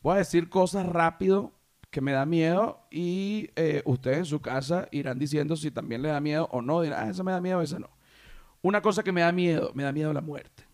voy 0.01 0.13
a 0.13 0.17
decir 0.17 0.49
cosas 0.49 0.85
rápido 0.85 1.51
que 1.93 2.01
me 2.01 2.11
da 2.11 2.25
miedo 2.25 2.79
y 2.89 3.51
eh, 3.55 3.83
ustedes 3.85 4.17
en 4.17 4.25
su 4.25 4.41
casa 4.41 4.87
irán 4.89 5.19
diciendo 5.19 5.55
si 5.55 5.69
también 5.69 6.01
le 6.01 6.09
da 6.09 6.19
miedo 6.19 6.49
o 6.51 6.59
no. 6.59 6.81
Dirán, 6.81 7.07
ah, 7.07 7.11
esa 7.11 7.23
me 7.23 7.31
da 7.31 7.39
miedo, 7.39 7.61
esa 7.61 7.77
no. 7.77 7.91
Una 8.63 8.81
cosa 8.81 9.03
que 9.03 9.11
me 9.11 9.21
da 9.21 9.31
miedo, 9.31 9.71
me 9.75 9.83
da 9.83 9.91
miedo 9.91 10.11
la 10.11 10.21
muerte. 10.21 10.65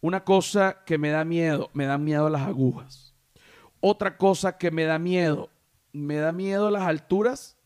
Una 0.00 0.24
cosa 0.24 0.82
que 0.84 0.98
me 0.98 1.10
da 1.10 1.24
miedo, 1.24 1.70
me 1.74 1.86
da 1.86 1.96
miedo 1.96 2.28
las 2.28 2.42
agujas. 2.42 3.14
Otra 3.78 4.16
cosa 4.16 4.58
que 4.58 4.72
me 4.72 4.82
da 4.82 4.98
miedo, 4.98 5.48
me 5.92 6.16
da 6.16 6.32
miedo 6.32 6.72
las 6.72 6.82
alturas. 6.82 7.56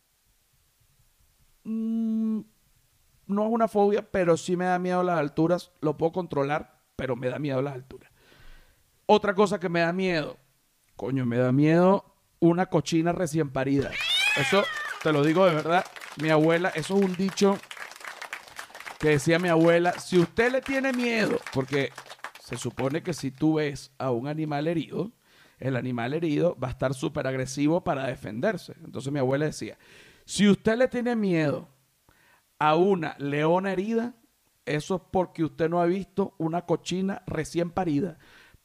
Mm, 1.65 2.41
no 3.27 3.47
es 3.47 3.53
una 3.53 3.69
fobia, 3.69 4.03
pero 4.03 4.37
sí 4.37 4.55
me 4.55 4.67
da 4.67 4.79
miedo 4.79 5.03
las 5.03 5.19
alturas. 5.19 5.73
Lo 5.81 5.97
puedo 5.97 6.13
controlar, 6.13 6.79
pero 6.97 7.17
me 7.17 7.31
da 7.31 7.39
miedo 7.39 7.63
las 7.63 7.73
alturas. 7.73 8.13
Otra 9.07 9.35
cosa 9.35 9.59
que 9.59 9.71
me 9.71 9.81
da 9.81 9.95
miedo, 9.95 10.37
coño, 10.95 11.25
me 11.25 11.39
da 11.39 11.53
miedo 11.53 12.12
una 12.43 12.67
cochina 12.67 13.13
recién 13.13 13.51
parida. 13.51 13.93
Eso 14.37 14.65
te 15.03 15.13
lo 15.13 15.23
digo 15.23 15.47
de 15.47 15.55
verdad. 15.55 15.85
Mi 16.21 16.29
abuela, 16.29 16.71
eso 16.71 16.97
es 16.97 17.05
un 17.05 17.15
dicho 17.15 17.57
que 18.99 19.11
decía 19.11 19.39
mi 19.39 19.49
abuela, 19.49 19.93
si 19.93 20.19
usted 20.19 20.51
le 20.51 20.61
tiene 20.61 20.93
miedo, 20.93 21.39
porque 21.55 21.93
se 22.41 22.57
supone 22.57 23.03
que 23.03 23.15
si 23.15 23.31
tú 23.31 23.55
ves 23.55 23.93
a 23.97 24.11
un 24.11 24.27
animal 24.27 24.67
herido, 24.67 25.13
el 25.59 25.77
animal 25.77 26.15
herido 26.15 26.57
va 26.61 26.69
a 26.69 26.73
estar 26.73 26.95
súper 26.95 27.29
agresivo 27.29 27.85
para 27.85 28.09
defenderse. 28.09 28.75
Entonces 28.85 29.13
mi 29.13 29.21
abuela 29.21 29.47
decía, 29.47 29.79
si 30.25 30.49
usted 30.49 30.77
le 30.77 30.89
tiene 30.89 31.15
miedo 31.15 31.69
a 32.59 32.75
una 32.75 33.15
leona 33.19 33.71
herida, 33.71 34.17
eso 34.67 34.97
es 34.97 35.03
porque 35.13 35.45
usted 35.45 35.71
no 35.71 35.81
ha 35.81 35.87
visto 35.87 36.35
una 36.39 36.67
cochina 36.67 37.23
recién 37.27 37.71
parida 37.71 38.19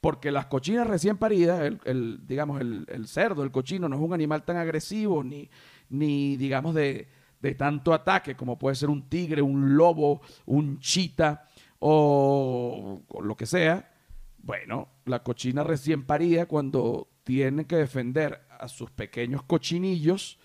porque 0.07 0.31
las 0.31 0.45
cochinas 0.45 0.87
recién 0.87 1.17
paridas, 1.17 1.69
el, 1.83 2.25
digamos, 2.25 2.61
el, 2.61 3.07
cerdo, 3.09 3.43
el 3.43 3.51
cochino, 3.51 3.89
no 3.89 3.97
es 3.97 4.01
un 4.01 4.13
animal 4.13 4.45
tan 4.45 4.55
agresivo 4.55 5.21
ni, 5.21 5.49
ni 5.89 6.37
digamos, 6.37 6.73
de, 6.73 7.09
tanto 7.57 7.93
ataque 7.93 8.33
como 8.33 8.57
puede 8.57 8.77
ser 8.77 8.89
un 8.89 9.09
tigre, 9.09 9.41
un 9.41 9.75
lobo, 9.75 10.21
un 10.45 10.79
chita 10.79 11.45
o, 11.79 13.01
lo 13.21 13.35
que 13.35 13.45
sea. 13.45 13.91
Bueno, 14.37 14.87
la 15.03 15.23
cochina 15.23 15.61
recién 15.65 16.05
parida, 16.05 16.45
cuando 16.45 17.09
tiene 17.25 17.67
que 17.67 17.75
defender 17.75 18.47
a 18.49 18.69
sus 18.69 18.89
pequeños 18.89 19.43
cochinillos, 19.43 20.39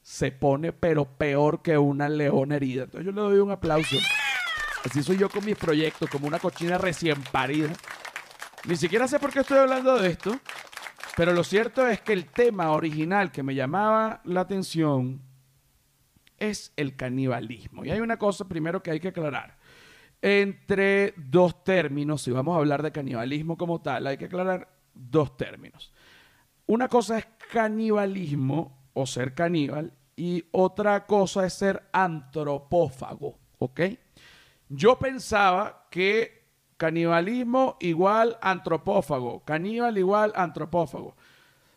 se 0.00 0.30
pone 0.30 0.72
pero 0.72 1.06
peor 1.06 1.60
que 1.60 1.76
una 1.76 2.08
leona 2.08 2.54
herida. 2.54 2.84
Entonces 2.84 3.04
yo 3.04 3.10
le 3.10 3.20
doy 3.20 3.40
un 3.40 3.50
aplauso. 3.50 3.96
Así 4.84 5.02
soy 5.02 5.18
yo 5.18 5.28
con 5.28 5.44
mis 5.44 5.56
proyectos, 5.56 6.08
como 6.08 6.28
una 6.28 6.38
cochina 6.38 6.78
recién 6.78 7.20
parida. 7.32 7.72
Ni 8.64 8.76
siquiera 8.76 9.08
sé 9.08 9.18
por 9.18 9.32
qué 9.32 9.40
estoy 9.40 9.58
hablando 9.58 9.98
de 9.98 10.10
esto, 10.10 10.38
pero 11.16 11.32
lo 11.32 11.42
cierto 11.42 11.86
es 11.88 12.00
que 12.00 12.12
el 12.12 12.26
tema 12.26 12.70
original 12.70 13.32
que 13.32 13.42
me 13.42 13.56
llamaba 13.56 14.20
la 14.24 14.42
atención 14.42 15.20
es 16.38 16.72
el 16.76 16.94
canibalismo. 16.94 17.84
Y 17.84 17.90
hay 17.90 18.00
una 18.00 18.18
cosa 18.18 18.48
primero 18.48 18.80
que 18.82 18.92
hay 18.92 19.00
que 19.00 19.08
aclarar. 19.08 19.58
Entre 20.20 21.12
dos 21.16 21.64
términos, 21.64 22.22
si 22.22 22.30
vamos 22.30 22.54
a 22.54 22.58
hablar 22.58 22.82
de 22.84 22.92
canibalismo 22.92 23.56
como 23.56 23.80
tal, 23.80 24.06
hay 24.06 24.16
que 24.16 24.26
aclarar 24.26 24.68
dos 24.94 25.36
términos. 25.36 25.92
Una 26.66 26.88
cosa 26.88 27.18
es 27.18 27.26
canibalismo 27.50 28.90
o 28.94 29.06
ser 29.06 29.34
caníbal 29.34 29.92
y 30.14 30.44
otra 30.52 31.04
cosa 31.06 31.44
es 31.44 31.54
ser 31.54 31.88
antropófago, 31.92 33.38
¿ok? 33.58 33.80
Yo 34.68 34.98
pensaba 35.00 35.88
que 35.90 36.41
Canibalismo 36.82 37.76
igual 37.78 38.36
antropófago. 38.42 39.44
Caníbal 39.44 39.96
igual 39.98 40.32
antropófago. 40.34 41.14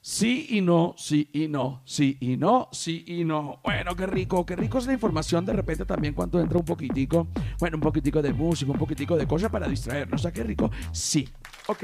Sí 0.02 0.48
y 0.50 0.62
no, 0.62 0.96
sí 0.98 1.30
y 1.32 1.48
no, 1.48 1.84
sí 1.86 2.18
y 2.20 2.38
no, 2.38 2.70
sí 2.72 3.04
y 3.06 3.24
no. 3.24 3.60
Bueno, 3.64 3.96
qué 3.96 4.08
rico, 4.08 4.44
qué 4.48 4.56
rico 4.56 4.80
es 4.80 4.88
la 4.88 4.94
información 4.94 5.46
de 5.46 5.54
repente 5.54 5.86
también 5.86 6.16
cuando 6.16 6.40
entra 6.40 6.58
un 6.58 6.66
poquitico, 6.66 7.28
bueno, 7.60 7.78
un 7.78 7.82
poquitico 7.82 8.20
de 8.20 8.34
música, 8.34 8.72
un 8.72 8.80
poquitico 8.80 9.16
de 9.16 9.28
cosas 9.28 9.52
para 9.52 9.68
distraernos. 9.68 10.26
¿A 10.26 10.34
qué 10.34 10.42
rico? 10.42 10.72
Sí. 10.92 11.30
Ok. 11.68 11.84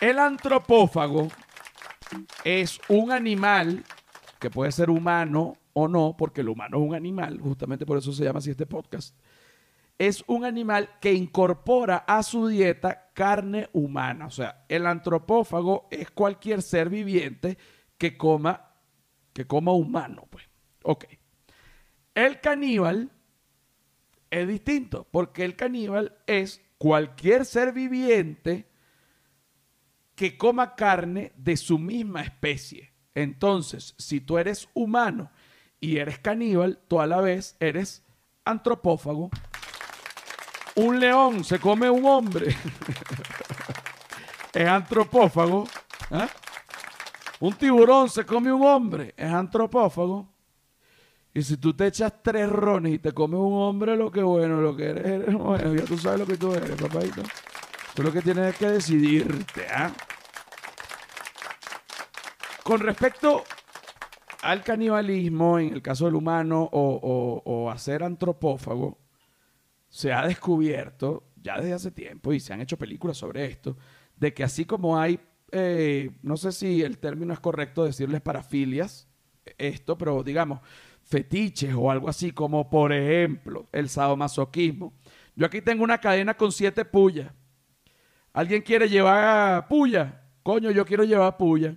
El 0.00 0.18
antropófago 0.18 1.28
es 2.42 2.80
un 2.88 3.12
animal 3.12 3.84
que 4.40 4.50
puede 4.50 4.72
ser 4.72 4.90
humano 4.90 5.56
o 5.72 5.86
no, 5.86 6.16
porque 6.18 6.40
el 6.40 6.48
humano 6.48 6.78
es 6.78 6.82
un 6.82 6.96
animal, 6.96 7.38
justamente 7.40 7.86
por 7.86 7.96
eso 7.96 8.12
se 8.12 8.24
llama 8.24 8.40
así 8.40 8.50
este 8.50 8.66
podcast 8.66 9.14
es 9.98 10.22
un 10.28 10.44
animal 10.44 10.88
que 11.00 11.12
incorpora 11.12 11.98
a 12.06 12.22
su 12.22 12.46
dieta 12.46 13.10
carne 13.12 13.68
humana. 13.72 14.26
O 14.26 14.30
sea, 14.30 14.64
el 14.68 14.86
antropófago 14.86 15.88
es 15.90 16.10
cualquier 16.12 16.62
ser 16.62 16.88
viviente 16.88 17.58
que 17.98 18.16
coma, 18.16 18.76
que 19.32 19.46
coma 19.46 19.72
humano. 19.72 20.28
Pues. 20.30 20.48
El 22.14 22.40
caníbal 22.40 23.10
es 24.30 24.48
distinto, 24.48 25.06
porque 25.10 25.44
el 25.44 25.56
caníbal 25.56 26.16
es 26.26 26.62
cualquier 26.78 27.44
ser 27.44 27.72
viviente 27.72 28.68
que 30.14 30.36
coma 30.36 30.74
carne 30.76 31.32
de 31.36 31.56
su 31.56 31.78
misma 31.78 32.22
especie. 32.22 32.92
Entonces, 33.14 33.94
si 33.98 34.20
tú 34.20 34.38
eres 34.38 34.68
humano 34.74 35.30
y 35.80 35.98
eres 35.98 36.18
caníbal, 36.18 36.80
tú 36.88 37.00
a 37.00 37.06
la 37.06 37.20
vez 37.20 37.56
eres 37.58 38.04
antropófago 38.44 39.30
un 40.78 41.00
león 41.00 41.42
se 41.42 41.58
come 41.58 41.90
un 41.90 42.04
hombre, 42.06 42.56
es 44.54 44.68
antropófago. 44.68 45.66
¿ah? 46.10 46.28
Un 47.40 47.52
tiburón 47.54 48.08
se 48.08 48.24
come 48.24 48.52
un 48.52 48.64
hombre, 48.64 49.12
es 49.16 49.30
antropófago. 49.30 50.28
Y 51.34 51.42
si 51.42 51.56
tú 51.56 51.74
te 51.74 51.86
echas 51.86 52.12
tres 52.22 52.48
rones 52.48 52.94
y 52.94 52.98
te 52.98 53.12
comes 53.12 53.40
un 53.40 53.54
hombre, 53.54 53.96
lo 53.96 54.10
que 54.10 54.22
bueno, 54.22 54.60
lo 54.60 54.76
que 54.76 54.90
eres, 54.90 55.04
eres 55.04 55.34
bueno, 55.34 55.74
ya 55.74 55.84
tú 55.84 55.98
sabes 55.98 56.20
lo 56.20 56.26
que 56.26 56.36
tú 56.36 56.54
eres, 56.54 56.70
papadito. 56.80 57.22
Tú 57.94 58.02
lo 58.04 58.12
que 58.12 58.22
tienes 58.22 58.56
que 58.56 58.70
decidirte, 58.70 59.66
¿ah? 59.68 59.90
Con 62.62 62.80
respecto 62.80 63.42
al 64.42 64.62
canibalismo, 64.62 65.58
en 65.58 65.74
el 65.74 65.82
caso 65.82 66.04
del 66.04 66.14
humano, 66.14 66.68
o, 66.70 67.42
o 67.44 67.70
a 67.70 67.78
ser 67.78 68.04
antropófago, 68.04 68.98
se 69.98 70.12
ha 70.12 70.24
descubierto 70.24 71.24
ya 71.42 71.56
desde 71.56 71.72
hace 71.72 71.90
tiempo 71.90 72.32
y 72.32 72.38
se 72.38 72.52
han 72.52 72.60
hecho 72.60 72.78
películas 72.78 73.16
sobre 73.16 73.46
esto, 73.46 73.76
de 74.14 74.32
que 74.32 74.44
así 74.44 74.64
como 74.64 74.96
hay, 74.96 75.18
eh, 75.50 76.12
no 76.22 76.36
sé 76.36 76.52
si 76.52 76.82
el 76.82 76.98
término 76.98 77.32
es 77.32 77.40
correcto 77.40 77.84
decirles 77.84 78.20
parafilias, 78.20 79.08
esto, 79.56 79.98
pero 79.98 80.22
digamos, 80.22 80.60
fetiches 81.02 81.74
o 81.74 81.90
algo 81.90 82.08
así, 82.08 82.30
como 82.30 82.70
por 82.70 82.92
ejemplo 82.92 83.68
el 83.72 83.88
sadomasoquismo. 83.88 84.92
Yo 85.34 85.46
aquí 85.46 85.60
tengo 85.62 85.82
una 85.82 85.98
cadena 85.98 86.34
con 86.34 86.52
siete 86.52 86.84
pullas. 86.84 87.32
¿Alguien 88.32 88.62
quiere 88.62 88.88
llevar 88.88 89.66
puya? 89.66 90.22
Coño, 90.44 90.70
yo 90.70 90.86
quiero 90.86 91.02
llevar 91.02 91.36
puya. 91.36 91.74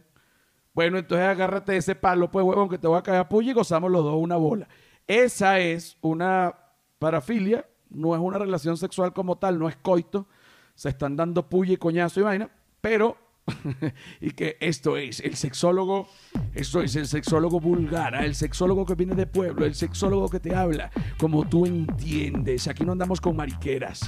Bueno, 0.75 0.99
entonces 0.99 1.25
agárrate 1.25 1.75
ese 1.75 1.95
palo, 1.95 2.29
pues, 2.29 2.45
huevón, 2.45 2.69
que 2.69 2.77
te 2.77 2.87
voy 2.87 2.99
a 2.99 3.01
caer 3.01 3.27
puya 3.27 3.49
y 3.49 3.55
gozamos 3.55 3.89
los 3.89 4.03
dos 4.03 4.13
una 4.15 4.35
bola. 4.35 4.67
Esa 5.07 5.59
es 5.59 5.97
una 6.01 6.55
parafilia 6.99 7.65
no 7.91 8.15
es 8.15 8.21
una 8.21 8.37
relación 8.37 8.77
sexual 8.77 9.13
como 9.13 9.37
tal, 9.37 9.59
no 9.59 9.69
es 9.69 9.75
coito, 9.77 10.27
se 10.75 10.89
están 10.89 11.15
dando 11.15 11.47
puya 11.47 11.73
y 11.73 11.77
coñazo 11.77 12.19
y 12.19 12.23
vaina, 12.23 12.49
pero 12.81 13.17
y 14.21 14.31
que 14.31 14.57
esto 14.59 14.97
es 14.97 15.19
el 15.19 15.35
sexólogo, 15.35 16.07
esto 16.53 16.81
es 16.81 16.95
el 16.95 17.07
sexólogo 17.07 17.59
vulgar, 17.59 18.15
el 18.15 18.35
sexólogo 18.35 18.85
que 18.85 18.95
viene 18.95 19.15
de 19.15 19.27
pueblo, 19.27 19.65
el 19.65 19.75
sexólogo 19.75 20.29
que 20.29 20.39
te 20.39 20.55
habla 20.55 20.91
como 21.17 21.47
tú 21.47 21.65
entiendes. 21.65 22.67
Aquí 22.67 22.85
no 22.85 22.93
andamos 22.93 23.19
con 23.19 23.35
mariqueras. 23.35 24.01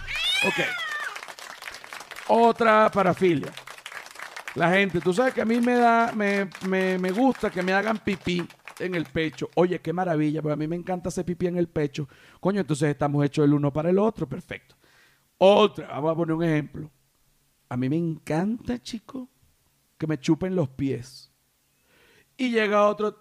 Ok. 0.45 0.65
Otra 2.29 2.89
parafilia. 2.91 3.51
La 4.55 4.69
gente, 4.71 5.01
tú 5.01 5.13
sabes 5.13 5.33
que 5.33 5.41
a 5.41 5.45
mí 5.45 5.59
me 5.59 5.75
da, 5.75 6.11
me, 6.15 6.47
me, 6.67 6.97
me 6.99 7.11
gusta 7.11 7.49
que 7.49 7.63
me 7.63 7.73
hagan 7.73 7.97
pipí 7.97 8.47
en 8.79 8.95
el 8.95 9.05
pecho. 9.05 9.49
Oye, 9.55 9.79
qué 9.79 9.93
maravilla, 9.93 10.41
porque 10.41 10.53
a 10.53 10.57
mí 10.57 10.67
me 10.67 10.75
encanta 10.75 11.09
hacer 11.09 11.25
pipí 11.25 11.47
en 11.47 11.57
el 11.57 11.67
pecho. 11.67 12.07
Coño, 12.39 12.61
entonces 12.61 12.89
estamos 12.89 13.23
hechos 13.25 13.45
el 13.45 13.53
uno 13.53 13.71
para 13.71 13.89
el 13.89 13.99
otro, 13.99 14.27
perfecto. 14.27 14.75
Otra, 15.37 15.87
vamos 15.87 16.11
a 16.11 16.15
poner 16.15 16.35
un 16.35 16.43
ejemplo. 16.43 16.91
A 17.69 17.77
mí 17.77 17.89
me 17.89 17.97
encanta, 17.97 18.81
chico, 18.81 19.29
que 19.97 20.07
me 20.07 20.19
chupen 20.19 20.55
los 20.55 20.69
pies. 20.69 21.31
Y 22.37 22.51
llega 22.51 22.87
otro, 22.87 23.15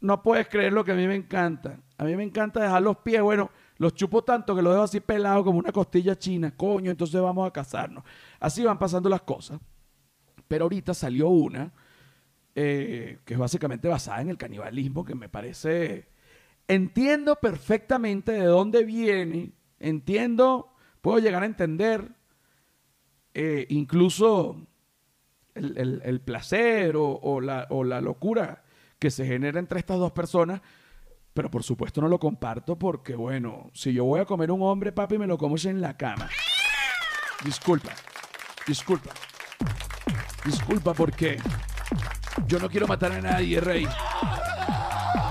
no 0.00 0.22
puedes 0.22 0.48
creer 0.48 0.72
lo 0.72 0.84
que 0.84 0.92
a 0.92 0.96
mí 0.96 1.06
me 1.06 1.14
encanta. 1.14 1.80
A 1.98 2.04
mí 2.04 2.14
me 2.16 2.22
encanta 2.22 2.60
dejar 2.60 2.82
los 2.82 2.98
pies, 2.98 3.22
bueno, 3.22 3.50
los 3.78 3.94
chupo 3.94 4.22
tanto 4.22 4.54
que 4.54 4.62
los 4.62 4.72
dejo 4.72 4.84
así 4.84 5.00
pelados 5.00 5.44
como 5.44 5.58
una 5.58 5.72
costilla 5.72 6.18
china. 6.18 6.54
Coño, 6.56 6.90
entonces 6.90 7.20
vamos 7.20 7.46
a 7.46 7.52
casarnos. 7.52 8.04
Así 8.40 8.64
van 8.64 8.78
pasando 8.78 9.08
las 9.08 9.22
cosas. 9.22 9.60
Pero 10.48 10.64
ahorita 10.64 10.94
salió 10.94 11.28
una 11.28 11.72
eh, 12.58 13.18
que 13.26 13.34
es 13.34 13.38
básicamente 13.38 13.86
basada 13.86 14.22
en 14.22 14.30
el 14.30 14.38
canibalismo, 14.38 15.04
que 15.04 15.14
me 15.14 15.28
parece... 15.28 16.08
Entiendo 16.68 17.36
perfectamente 17.36 18.32
de 18.32 18.46
dónde 18.46 18.82
viene, 18.82 19.52
entiendo, 19.78 20.74
puedo 21.00 21.18
llegar 21.18 21.42
a 21.42 21.46
entender 21.46 22.10
eh, 23.34 23.66
incluso 23.68 24.66
el, 25.54 26.20
placer 26.24 26.94
o, 26.96 27.40
la, 27.40 27.66
o 27.70 27.84
la 27.84 28.00
locura 28.00 28.64
que 28.98 29.10
se 29.10 29.26
genera 29.26 29.60
entre 29.60 29.78
estas 29.78 29.98
dos 29.98 30.12
personas, 30.12 30.60
pero 31.34 31.50
por 31.50 31.62
supuesto 31.62 32.00
no 32.00 32.08
lo 32.08 32.18
comparto 32.18 32.78
porque, 32.78 33.14
bueno, 33.14 33.70
si 33.74 33.92
yo 33.92 34.06
voy 34.06 34.20
a 34.20 34.24
comer 34.24 34.50
un 34.50 34.62
hombre, 34.62 34.90
papi, 34.90 35.18
me 35.18 35.26
lo 35.26 35.38
como 35.38 35.56
en 35.62 35.80
la 35.80 35.96
cama. 35.96 36.30
Disculpa, 37.44 37.92
disculpa. 38.66 39.12
Disculpa 40.44 40.94
porque 40.94 41.38
yo 42.46 42.58
no 42.58 42.68
quiero 42.68 42.86
matar 42.86 43.12
a 43.12 43.20
nadie, 43.20 43.60
rey. 43.60 43.86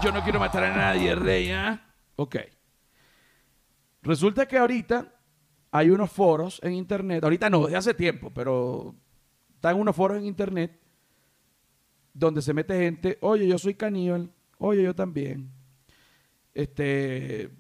Yo 0.04 0.12
no 0.12 0.24
quiero 0.24 0.39
matar 0.39 0.63
a 0.63 0.76
nadie, 0.76 1.15
rey, 1.15 1.52
¿ah? 1.52 1.94
Ok. 2.15 2.38
Resulta 4.02 4.48
que 4.48 4.58
ahorita 4.58 5.13
hay 5.72 5.89
unos 5.89 6.12
foros 6.12 6.60
en 6.63 6.74
internet, 6.74 7.24
ahorita 7.24 7.50
no, 7.50 7.68
de 7.68 7.76
hace 7.76 7.94
tiempo, 7.94 8.32
pero 8.34 8.96
están 9.56 9.80
unos 9.80 9.96
foros 9.96 10.18
en 10.18 10.26
internet 10.26 10.80
donde 12.13 12.41
se 12.41 12.54
mete 12.54 12.80
gente, 12.80 13.18
oye, 13.22 13.48
yo 13.48 13.58
soy 13.58 13.74
caníbal, 13.74 14.32
oye, 14.58 14.84
yo 14.84 14.96
también. 14.96 15.52
Este, 16.54 17.52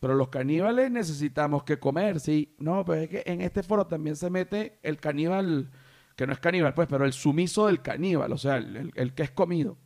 pero 0.00 0.14
los 0.14 0.28
caníbales 0.28 0.90
necesitamos 0.90 1.64
que 1.64 1.78
comer, 1.78 2.20
sí. 2.20 2.54
No, 2.58 2.84
pero 2.84 3.00
es 3.00 3.08
que 3.08 3.22
en 3.24 3.40
este 3.40 3.62
foro 3.62 3.86
también 3.86 4.16
se 4.16 4.30
mete 4.30 4.78
el 4.82 4.98
caníbal, 4.98 5.70
que 6.18 6.26
no 6.26 6.32
es 6.32 6.40
caníbal, 6.40 6.74
pues, 6.74 6.88
pero 6.88 7.04
el 7.04 7.12
sumiso 7.12 7.68
del 7.68 7.80
caníbal, 7.80 8.32
o 8.32 8.38
sea, 8.38 8.56
el, 8.56 9.14
que 9.14 9.22
es 9.22 9.30
comido. 9.30 9.78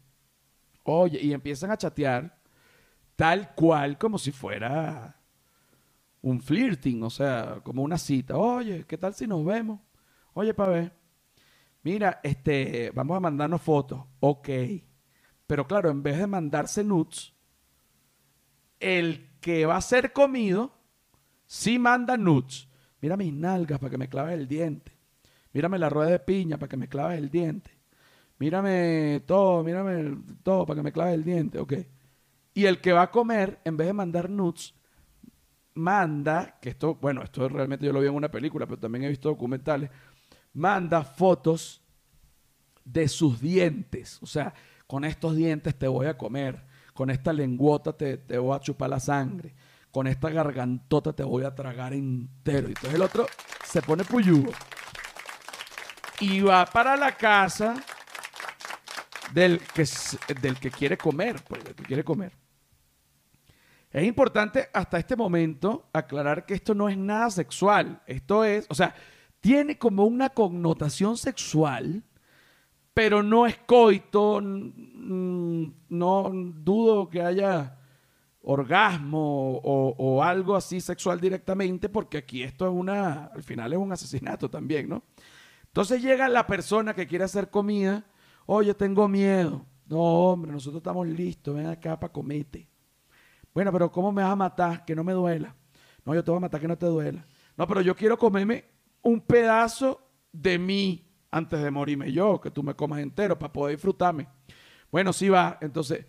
Oye, 0.82 1.20
y 1.20 1.34
empiezan 1.34 1.70
a 1.70 1.76
chatear 1.76 2.40
tal 3.16 3.54
cual 3.54 3.98
como 3.98 4.16
si 4.16 4.32
fuera 4.32 5.20
un 6.22 6.40
flirting, 6.40 7.02
o 7.02 7.10
sea, 7.10 7.60
como 7.62 7.82
una 7.82 7.98
cita. 7.98 8.38
Oye, 8.38 8.86
¿qué 8.86 8.96
tal 8.96 9.12
si 9.12 9.26
nos 9.26 9.44
vemos? 9.44 9.78
Oye, 10.32 10.54
pa' 10.54 10.68
ver. 10.68 10.94
Mira, 11.82 12.18
este, 12.22 12.90
vamos 12.94 13.14
a 13.14 13.20
mandarnos 13.20 13.60
fotos. 13.60 14.02
Ok. 14.20 14.48
Pero 15.46 15.66
claro, 15.66 15.90
en 15.90 16.02
vez 16.02 16.16
de 16.16 16.26
mandarse 16.26 16.82
nudes, 16.82 17.34
el 18.80 19.38
que 19.42 19.66
va 19.66 19.76
a 19.76 19.82
ser 19.82 20.14
comido 20.14 20.72
sí 21.44 21.78
manda 21.78 22.16
nudes. 22.16 22.68
Mira 23.02 23.18
mis 23.18 23.34
nalgas 23.34 23.78
para 23.78 23.90
que 23.90 23.98
me 23.98 24.08
claves 24.08 24.32
el 24.32 24.48
diente. 24.48 24.91
Mírame 25.52 25.78
la 25.78 25.88
rueda 25.88 26.10
de 26.10 26.18
piña 26.18 26.56
para 26.56 26.68
que 26.68 26.76
me 26.76 26.88
claves 26.88 27.18
el 27.18 27.30
diente. 27.30 27.70
Mírame 28.38 29.22
todo, 29.26 29.62
mírame 29.62 30.16
todo 30.42 30.66
para 30.66 30.78
que 30.78 30.82
me 30.82 30.92
claves 30.92 31.14
el 31.14 31.24
diente. 31.24 31.58
Ok. 31.58 31.74
Y 32.54 32.64
el 32.64 32.80
que 32.80 32.92
va 32.92 33.02
a 33.02 33.10
comer, 33.10 33.60
en 33.64 33.76
vez 33.76 33.86
de 33.86 33.92
mandar 33.92 34.28
nudes, 34.28 34.74
manda, 35.74 36.58
que 36.60 36.70
esto, 36.70 36.96
bueno, 36.96 37.22
esto 37.22 37.48
realmente 37.48 37.86
yo 37.86 37.92
lo 37.92 38.00
vi 38.00 38.08
en 38.08 38.14
una 38.14 38.30
película, 38.30 38.66
pero 38.66 38.80
también 38.80 39.04
he 39.04 39.08
visto 39.08 39.28
documentales, 39.28 39.90
manda 40.54 41.02
fotos 41.02 41.82
de 42.84 43.08
sus 43.08 43.40
dientes. 43.40 44.18
O 44.22 44.26
sea, 44.26 44.52
con 44.86 45.04
estos 45.04 45.36
dientes 45.36 45.78
te 45.78 45.88
voy 45.88 46.06
a 46.06 46.18
comer, 46.18 46.64
con 46.94 47.10
esta 47.10 47.32
lengüota 47.32 47.96
te, 47.96 48.18
te 48.18 48.38
voy 48.38 48.54
a 48.54 48.60
chupar 48.60 48.90
la 48.90 49.00
sangre, 49.00 49.54
con 49.90 50.06
esta 50.06 50.30
gargantota 50.30 51.12
te 51.12 51.22
voy 51.22 51.44
a 51.44 51.54
tragar 51.54 51.94
entero. 51.94 52.68
Y 52.68 52.72
entonces 52.72 52.94
el 52.94 53.02
otro 53.02 53.26
se 53.64 53.80
pone 53.80 54.04
puyugo 54.04 54.52
y 56.22 56.40
va 56.40 56.64
para 56.66 56.96
la 56.96 57.10
casa 57.16 57.74
del 59.34 59.58
que, 59.58 59.84
del 60.40 60.56
que 60.56 60.70
quiere 60.70 60.96
comer, 60.96 61.42
pues, 61.48 61.60
quiere 61.84 62.04
comer. 62.04 62.32
Es 63.90 64.04
importante 64.04 64.68
hasta 64.72 64.98
este 64.98 65.16
momento 65.16 65.88
aclarar 65.92 66.46
que 66.46 66.54
esto 66.54 66.74
no 66.74 66.88
es 66.88 66.96
nada 66.96 67.28
sexual. 67.28 68.00
Esto 68.06 68.44
es, 68.44 68.66
o 68.70 68.74
sea, 68.74 68.94
tiene 69.40 69.76
como 69.78 70.04
una 70.04 70.30
connotación 70.30 71.16
sexual, 71.16 72.04
pero 72.94 73.24
no 73.24 73.44
es 73.44 73.58
coito, 73.58 74.40
no 74.40 76.30
dudo 76.32 77.10
que 77.10 77.20
haya 77.20 77.78
orgasmo 78.42 79.60
o, 79.64 80.22
algo 80.22 80.54
así 80.54 80.80
sexual 80.80 81.20
directamente, 81.20 81.88
porque 81.88 82.18
aquí 82.18 82.44
esto 82.44 82.66
es 82.66 82.72
una, 82.72 83.24
al 83.26 83.42
final 83.42 83.72
es 83.72 83.78
un 83.80 83.92
asesinato 83.92 84.48
también, 84.48 84.88
¿no? 84.88 85.02
Entonces 85.72 86.02
llega 86.02 86.28
la 86.28 86.46
persona 86.46 86.92
que 86.92 87.06
quiere 87.06 87.24
hacer 87.24 87.48
comida, 87.48 88.04
oye, 88.44 88.74
tengo 88.74 89.08
miedo. 89.08 89.64
No, 89.86 89.98
hombre, 89.98 90.52
nosotros 90.52 90.80
estamos 90.80 91.06
listos, 91.06 91.54
ven 91.54 91.66
acá 91.66 91.98
para 91.98 92.12
comete. 92.12 92.68
Bueno, 93.54 93.72
pero 93.72 93.90
¿cómo 93.90 94.12
me 94.12 94.22
vas 94.22 94.32
a 94.32 94.36
matar? 94.36 94.84
Que 94.84 94.94
no 94.94 95.02
me 95.02 95.14
duela. 95.14 95.56
No, 96.04 96.14
yo 96.14 96.22
te 96.22 96.30
voy 96.30 96.36
a 96.36 96.40
matar 96.42 96.60
que 96.60 96.68
no 96.68 96.76
te 96.76 96.84
duela. 96.84 97.24
No, 97.56 97.66
pero 97.66 97.80
yo 97.80 97.96
quiero 97.96 98.18
comerme 98.18 98.66
un 99.00 99.22
pedazo 99.22 100.06
de 100.30 100.58
mí 100.58 101.08
antes 101.30 101.62
de 101.62 101.70
morirme 101.70 102.12
yo, 102.12 102.38
que 102.38 102.50
tú 102.50 102.62
me 102.62 102.74
comas 102.74 103.00
entero 103.00 103.38
para 103.38 103.50
poder 103.50 103.76
disfrutarme. 103.76 104.28
Bueno, 104.90 105.14
sí 105.14 105.30
va. 105.30 105.56
Entonces, 105.62 106.04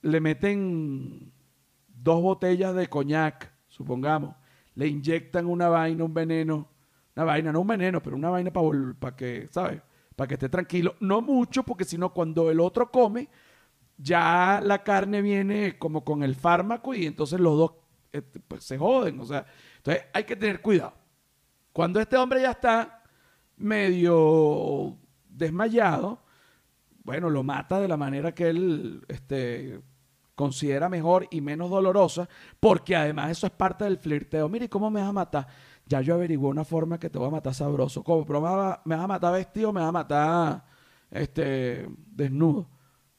le 0.00 0.18
meten 0.18 1.30
dos 1.88 2.22
botellas 2.22 2.74
de 2.74 2.88
coñac, 2.88 3.52
supongamos. 3.68 4.34
Le 4.74 4.86
inyectan 4.86 5.44
una 5.44 5.68
vaina, 5.68 6.04
un 6.04 6.14
veneno. 6.14 6.70
Una 7.16 7.24
vaina, 7.24 7.52
no 7.52 7.60
un 7.60 7.66
veneno, 7.66 8.02
pero 8.02 8.16
una 8.16 8.30
vaina 8.30 8.52
para, 8.52 8.68
para 8.98 9.16
que, 9.16 9.48
¿sabes? 9.50 9.80
Para 10.16 10.28
que 10.28 10.34
esté 10.34 10.48
tranquilo. 10.48 10.96
No 11.00 11.20
mucho, 11.22 11.62
porque 11.62 11.84
si 11.84 11.96
no, 11.96 12.12
cuando 12.12 12.50
el 12.50 12.60
otro 12.60 12.90
come, 12.90 13.28
ya 13.96 14.60
la 14.62 14.82
carne 14.82 15.22
viene 15.22 15.78
como 15.78 16.04
con 16.04 16.22
el 16.22 16.34
fármaco 16.34 16.94
y 16.94 17.06
entonces 17.06 17.38
los 17.40 17.56
dos 17.56 17.72
este, 18.12 18.40
pues, 18.40 18.64
se 18.64 18.78
joden. 18.78 19.20
O 19.20 19.24
sea, 19.24 19.46
entonces 19.76 20.04
hay 20.12 20.24
que 20.24 20.36
tener 20.36 20.60
cuidado. 20.60 20.94
Cuando 21.72 22.00
este 22.00 22.16
hombre 22.16 22.42
ya 22.42 22.52
está 22.52 23.02
medio 23.56 24.96
desmayado, 25.28 26.22
bueno, 27.04 27.30
lo 27.30 27.42
mata 27.42 27.80
de 27.80 27.88
la 27.88 27.96
manera 27.96 28.34
que 28.34 28.48
él 28.48 29.04
este, 29.08 29.80
considera 30.34 30.88
mejor 30.88 31.26
y 31.30 31.40
menos 31.40 31.70
dolorosa, 31.70 32.28
porque 32.60 32.96
además 32.96 33.30
eso 33.30 33.46
es 33.46 33.52
parte 33.52 33.84
del 33.84 33.98
flirteo. 33.98 34.48
Mire, 34.48 34.68
¿cómo 34.68 34.90
me 34.90 35.00
vas 35.00 35.10
a 35.10 35.12
matar? 35.12 35.46
Ya 35.86 36.00
yo 36.00 36.14
averigué 36.14 36.44
una 36.44 36.64
forma 36.64 36.98
que 36.98 37.10
te 37.10 37.18
voy 37.18 37.28
a 37.28 37.30
matar 37.30 37.54
sabroso. 37.54 38.02
¿Cómo? 38.02 38.24
¿Pero 38.24 38.40
me 38.40 38.96
vas 38.96 39.04
a, 39.04 39.06
matar 39.06 39.32
vestido 39.32 39.72
me 39.72 39.80
vas 39.80 39.88
a 39.88 39.92
matar 39.92 40.64
este, 41.10 41.86
desnudo? 42.06 42.68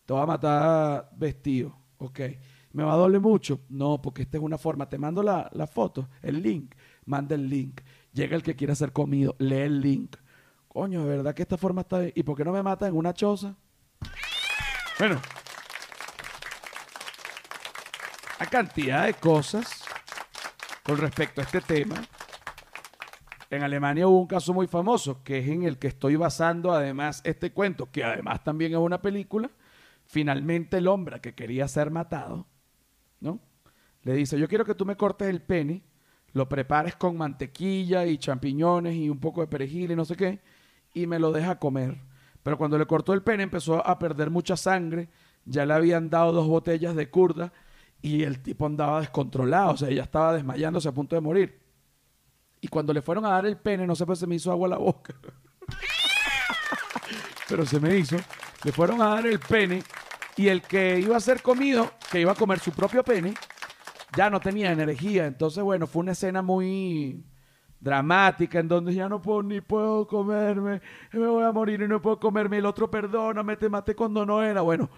Te 0.05 0.13
va 0.13 0.23
a 0.23 0.25
matar 0.25 1.09
vestido. 1.15 1.75
Ok. 1.97 2.19
¿Me 2.73 2.83
va 2.83 2.93
a 2.93 2.97
doler 2.97 3.21
mucho? 3.21 3.61
No, 3.69 4.01
porque 4.01 4.23
esta 4.23 4.37
es 4.37 4.43
una 4.43 4.57
forma. 4.57 4.89
Te 4.89 4.97
mando 4.97 5.23
la, 5.23 5.49
foto, 5.71 6.09
el 6.21 6.41
link. 6.41 6.75
Manda 7.05 7.35
el 7.35 7.47
link. 7.47 7.81
Llega 8.11 8.35
el 8.35 8.43
que 8.43 8.55
quiera 8.55 8.75
ser 8.75 8.91
comido. 8.91 9.35
Lee 9.39 9.61
el 9.61 9.79
link. 9.79 10.17
Coño, 10.67 11.03
¿de 11.03 11.09
verdad 11.09 11.33
que 11.33 11.43
esta 11.43 11.57
forma 11.57 11.81
está 11.81 11.99
bien? 11.99 12.11
¿Y 12.15 12.23
por 12.23 12.35
qué 12.35 12.43
no 12.43 12.51
me 12.51 12.61
mata 12.61 12.87
en 12.87 12.95
una 12.95 13.13
choza? 13.13 13.55
Bueno. 14.99 15.21
Hay 18.39 18.47
cantidad 18.47 19.05
de 19.05 19.13
cosas 19.13 19.83
con 20.83 20.97
respecto 20.97 21.39
a 21.39 21.45
este 21.45 21.61
tema. 21.61 21.95
En 23.49 23.63
Alemania 23.63 24.07
hubo 24.07 24.19
un 24.19 24.27
caso 24.27 24.53
muy 24.53 24.67
famoso, 24.67 25.23
que 25.23 25.39
es 25.39 25.47
en 25.47 25.63
el 25.63 25.77
que 25.77 25.87
estoy 25.87 26.15
basando 26.15 26.71
además 26.71 27.21
este 27.23 27.51
cuento, 27.51 27.91
que 27.91 28.03
además 28.03 28.43
también 28.43 28.71
es 28.73 28.77
una 28.77 29.01
película, 29.01 29.49
Finalmente 30.05 30.77
el 30.77 30.87
hombre 30.87 31.19
que 31.19 31.33
quería 31.33 31.67
ser 31.67 31.89
matado, 31.89 32.45
¿no? 33.19 33.39
Le 34.03 34.13
dice, 34.13 34.39
yo 34.39 34.47
quiero 34.47 34.63
que 34.63 34.75
tú 34.75 34.85
me 34.85 34.95
cortes 34.95 35.27
el 35.27 35.41
pene, 35.41 35.83
lo 36.33 36.47
prepares 36.47 36.95
con 36.95 37.17
mantequilla 37.17 38.05
y 38.05 38.19
champiñones 38.19 38.95
y 38.95 39.09
un 39.09 39.19
poco 39.19 39.41
de 39.41 39.47
perejil 39.47 39.91
y 39.91 39.95
no 39.95 40.05
sé 40.05 40.15
qué, 40.15 40.41
y 40.93 41.07
me 41.07 41.17
lo 41.17 41.31
deja 41.31 41.57
comer. 41.57 41.97
Pero 42.43 42.57
cuando 42.57 42.77
le 42.77 42.85
cortó 42.85 43.13
el 43.13 43.23
pene 43.23 43.43
empezó 43.43 43.85
a 43.85 43.97
perder 43.97 44.29
mucha 44.29 44.55
sangre, 44.55 45.09
ya 45.43 45.65
le 45.65 45.73
habían 45.73 46.09
dado 46.11 46.31
dos 46.31 46.47
botellas 46.47 46.95
de 46.95 47.09
curda 47.09 47.51
y 48.01 48.21
el 48.21 48.41
tipo 48.41 48.67
andaba 48.67 48.99
descontrolado, 48.99 49.71
o 49.71 49.77
sea, 49.77 49.89
ella 49.89 50.03
estaba 50.03 50.33
desmayándose 50.33 50.87
a 50.87 50.93
punto 50.93 51.15
de 51.15 51.21
morir. 51.21 51.64
Y 52.65 52.67
cuando 52.67 52.93
le 52.93 53.03
fueron 53.03 53.23
a 53.25 53.29
dar 53.29 53.45
el 53.45 53.57
pene, 53.57 53.85
no 53.85 53.95
sé, 53.95 54.07
pues 54.07 54.17
se 54.17 54.25
me 54.25 54.33
hizo 54.33 54.51
agua 54.51 54.67
la 54.67 54.79
boca. 54.79 55.13
Pero 57.47 57.63
se 57.63 57.79
me 57.79 57.95
hizo. 57.95 58.17
Le 58.63 58.71
fueron 58.71 59.03
a 59.03 59.09
dar 59.09 59.27
el 59.27 59.37
pene 59.37 59.83
y 60.35 60.47
el 60.47 60.63
que 60.63 60.99
iba 60.99 61.15
a 61.15 61.19
ser 61.19 61.43
comido, 61.43 61.91
que 62.11 62.21
iba 62.21 62.31
a 62.31 62.35
comer 62.35 62.57
su 62.57 62.71
propio 62.71 63.03
pene, 63.03 63.35
ya 64.17 64.31
no 64.31 64.39
tenía 64.39 64.71
energía. 64.71 65.27
Entonces, 65.27 65.63
bueno, 65.63 65.85
fue 65.85 65.99
una 65.99 66.13
escena 66.13 66.41
muy 66.41 67.23
dramática 67.79 68.57
en 68.57 68.67
donde 68.67 68.95
ya 68.95 69.07
no 69.07 69.21
puedo 69.21 69.43
ni 69.43 69.61
puedo 69.61 70.07
comerme, 70.07 70.81
me 71.11 71.27
voy 71.27 71.43
a 71.43 71.51
morir 71.51 71.83
y 71.83 71.87
no 71.87 72.01
puedo 72.01 72.19
comerme. 72.19 72.57
El 72.57 72.65
otro, 72.65 72.89
perdóname, 72.89 73.57
te 73.57 73.69
maté 73.69 73.93
cuando 73.93 74.25
no 74.25 74.41
era. 74.41 74.61
Bueno, 74.61 74.89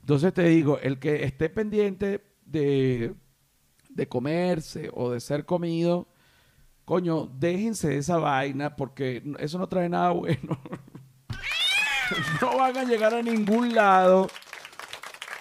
entonces 0.00 0.34
te 0.34 0.42
digo, 0.42 0.78
el 0.78 0.98
que 0.98 1.24
esté 1.24 1.48
pendiente 1.48 2.22
de, 2.44 3.14
de 3.88 4.08
comerse 4.08 4.90
o 4.92 5.10
de 5.10 5.20
ser 5.20 5.46
comido, 5.46 6.06
coño, 6.84 7.30
déjense 7.38 7.88
de 7.88 7.98
esa 7.98 8.18
vaina 8.18 8.76
porque 8.76 9.22
eso 9.38 9.58
no 9.58 9.68
trae 9.68 9.88
nada 9.88 10.10
bueno. 10.10 10.58
no 12.40 12.56
van 12.56 12.76
a 12.76 12.84
llegar 12.84 13.14
a 13.14 13.22
ningún 13.22 13.74
lado. 13.74 14.28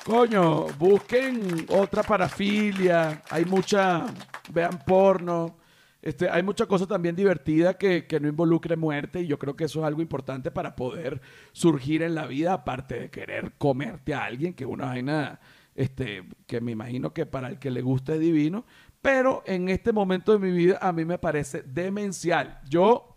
Coño, 0.06 0.68
busquen 0.78 1.66
otra 1.70 2.04
parafilia. 2.04 3.22
Hay 3.30 3.46
mucha, 3.46 4.06
vean 4.52 4.80
porno. 4.86 5.58
Este, 6.02 6.30
hay 6.30 6.44
mucha 6.44 6.66
cosa 6.66 6.86
también 6.86 7.16
divertida 7.16 7.78
que, 7.78 8.06
que 8.06 8.20
no 8.20 8.28
involucre 8.28 8.76
muerte 8.76 9.22
y 9.22 9.28
yo 9.28 9.40
creo 9.40 9.56
que 9.56 9.64
eso 9.64 9.80
es 9.80 9.86
algo 9.86 10.02
importante 10.02 10.52
para 10.52 10.76
poder 10.76 11.22
surgir 11.54 12.04
en 12.04 12.14
la 12.14 12.28
vida, 12.28 12.52
aparte 12.52 13.00
de 13.00 13.10
querer 13.10 13.54
comerte 13.58 14.14
a 14.14 14.26
alguien, 14.26 14.54
que 14.54 14.66
es 14.66 14.70
una 14.70 14.88
vaina 14.88 15.40
este, 15.76 16.24
que 16.46 16.60
me 16.60 16.72
imagino 16.72 17.14
que 17.14 17.26
para 17.26 17.48
el 17.48 17.60
que 17.60 17.72
le 17.72 17.82
guste 17.82 18.16
es 18.16 18.20
divino, 18.20 18.66
pero 19.04 19.44
en 19.46 19.68
este 19.68 19.92
momento 19.92 20.32
de 20.32 20.40
mi 20.40 20.52
vida 20.52 20.80
a 20.82 20.94
mí 20.94 21.04
me 21.04 21.20
parece 21.20 21.62
demencial. 21.62 22.62
Yo 22.70 23.10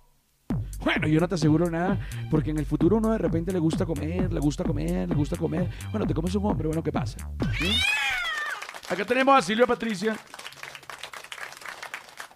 bueno, 0.80 1.06
yo 1.06 1.20
no 1.20 1.28
te 1.28 1.36
aseguro 1.36 1.70
nada, 1.70 1.98
porque 2.30 2.50
en 2.50 2.58
el 2.58 2.66
futuro 2.66 2.96
uno 2.96 3.10
de 3.10 3.18
repente 3.18 3.52
le 3.52 3.58
gusta 3.58 3.86
comer, 3.86 4.32
le 4.32 4.40
gusta 4.40 4.64
comer, 4.64 5.08
le 5.08 5.14
gusta 5.14 5.36
comer. 5.36 5.70
Bueno, 5.90 6.06
te 6.06 6.12
comes 6.12 6.34
un 6.34 6.44
hombre, 6.44 6.66
bueno, 6.66 6.82
¿qué 6.82 6.92
pasa? 6.92 7.16
¿Mm? 7.38 8.92
Acá 8.92 9.04
tenemos 9.04 9.38
a 9.38 9.42
Silvia 9.42 9.66
Patricia. 9.66 10.16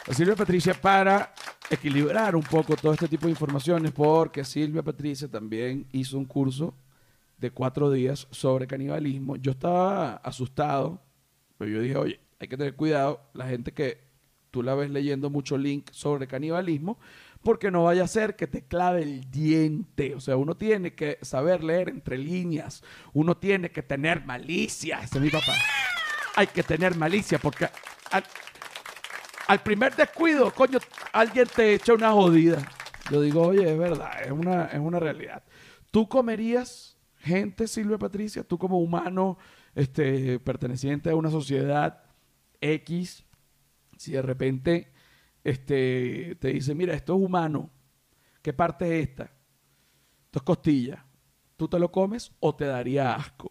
A 0.08 0.14
Silvia 0.14 0.36
Patricia 0.36 0.74
para 0.74 1.32
equilibrar 1.68 2.34
un 2.34 2.42
poco 2.42 2.76
todo 2.76 2.92
este 2.92 3.08
tipo 3.08 3.26
de 3.26 3.32
informaciones, 3.32 3.90
porque 3.92 4.44
Silvia 4.44 4.82
Patricia 4.82 5.28
también 5.28 5.86
hizo 5.92 6.16
un 6.18 6.24
curso 6.24 6.74
de 7.36 7.50
cuatro 7.50 7.90
días 7.90 8.28
sobre 8.30 8.66
canibalismo. 8.66 9.36
Yo 9.36 9.52
estaba 9.52 10.14
asustado, 10.16 11.02
pero 11.58 11.70
yo 11.70 11.80
dije, 11.80 11.96
oye, 11.96 12.20
hay 12.40 12.48
que 12.48 12.56
tener 12.56 12.74
cuidado, 12.74 13.20
la 13.34 13.46
gente 13.46 13.72
que 13.72 14.00
tú 14.50 14.62
la 14.62 14.74
ves 14.74 14.90
leyendo 14.90 15.28
mucho 15.28 15.58
link 15.58 15.90
sobre 15.92 16.26
canibalismo, 16.26 16.98
porque 17.42 17.70
no 17.70 17.84
vaya 17.84 18.04
a 18.04 18.08
ser 18.08 18.34
que 18.34 18.46
te 18.46 18.64
clave 18.64 19.02
el 19.02 19.30
diente. 19.30 20.14
O 20.14 20.20
sea, 20.20 20.36
uno 20.36 20.56
tiene 20.56 20.94
que 20.94 21.18
saber 21.20 21.62
leer 21.62 21.90
entre 21.90 22.16
líneas, 22.16 22.82
uno 23.12 23.36
tiene 23.36 23.70
que 23.70 23.82
tener 23.82 24.24
malicia, 24.24 25.00
es 25.02 25.14
mi 25.20 25.28
papá. 25.28 25.54
Hay 26.34 26.46
que 26.46 26.62
tener 26.62 26.96
malicia 26.96 27.38
porque 27.38 27.68
al, 28.10 28.24
al 29.46 29.62
primer 29.62 29.94
descuido, 29.94 30.50
coño, 30.52 30.78
alguien 31.12 31.46
te 31.54 31.74
echa 31.74 31.92
una 31.92 32.12
jodida. 32.12 32.66
Yo 33.10 33.20
digo, 33.20 33.48
oye, 33.48 33.70
es 33.70 33.78
verdad, 33.78 34.22
es 34.22 34.30
una, 34.30 34.64
es 34.64 34.78
una 34.80 34.98
realidad. 34.98 35.42
¿Tú 35.90 36.08
comerías 36.08 36.96
gente, 37.18 37.66
Silvia 37.66 37.98
Patricia? 37.98 38.44
Tú 38.44 38.56
como 38.56 38.78
humano, 38.78 39.36
este, 39.74 40.38
perteneciente 40.38 41.10
a 41.10 41.16
una 41.16 41.30
sociedad 41.30 42.09
X, 42.60 43.24
si 43.96 44.12
de 44.12 44.22
repente 44.22 44.92
este, 45.44 46.36
te 46.40 46.48
dice, 46.48 46.74
mira, 46.74 46.94
esto 46.94 47.16
es 47.16 47.22
humano, 47.22 47.70
¿qué 48.42 48.52
parte 48.52 48.98
es 48.98 49.08
esta? 49.08 49.24
Esto 50.24 50.38
es 50.38 50.42
costilla. 50.42 51.06
¿Tú 51.56 51.68
te 51.68 51.78
lo 51.78 51.92
comes 51.92 52.32
o 52.40 52.54
te 52.54 52.64
daría 52.64 53.14
asco? 53.14 53.50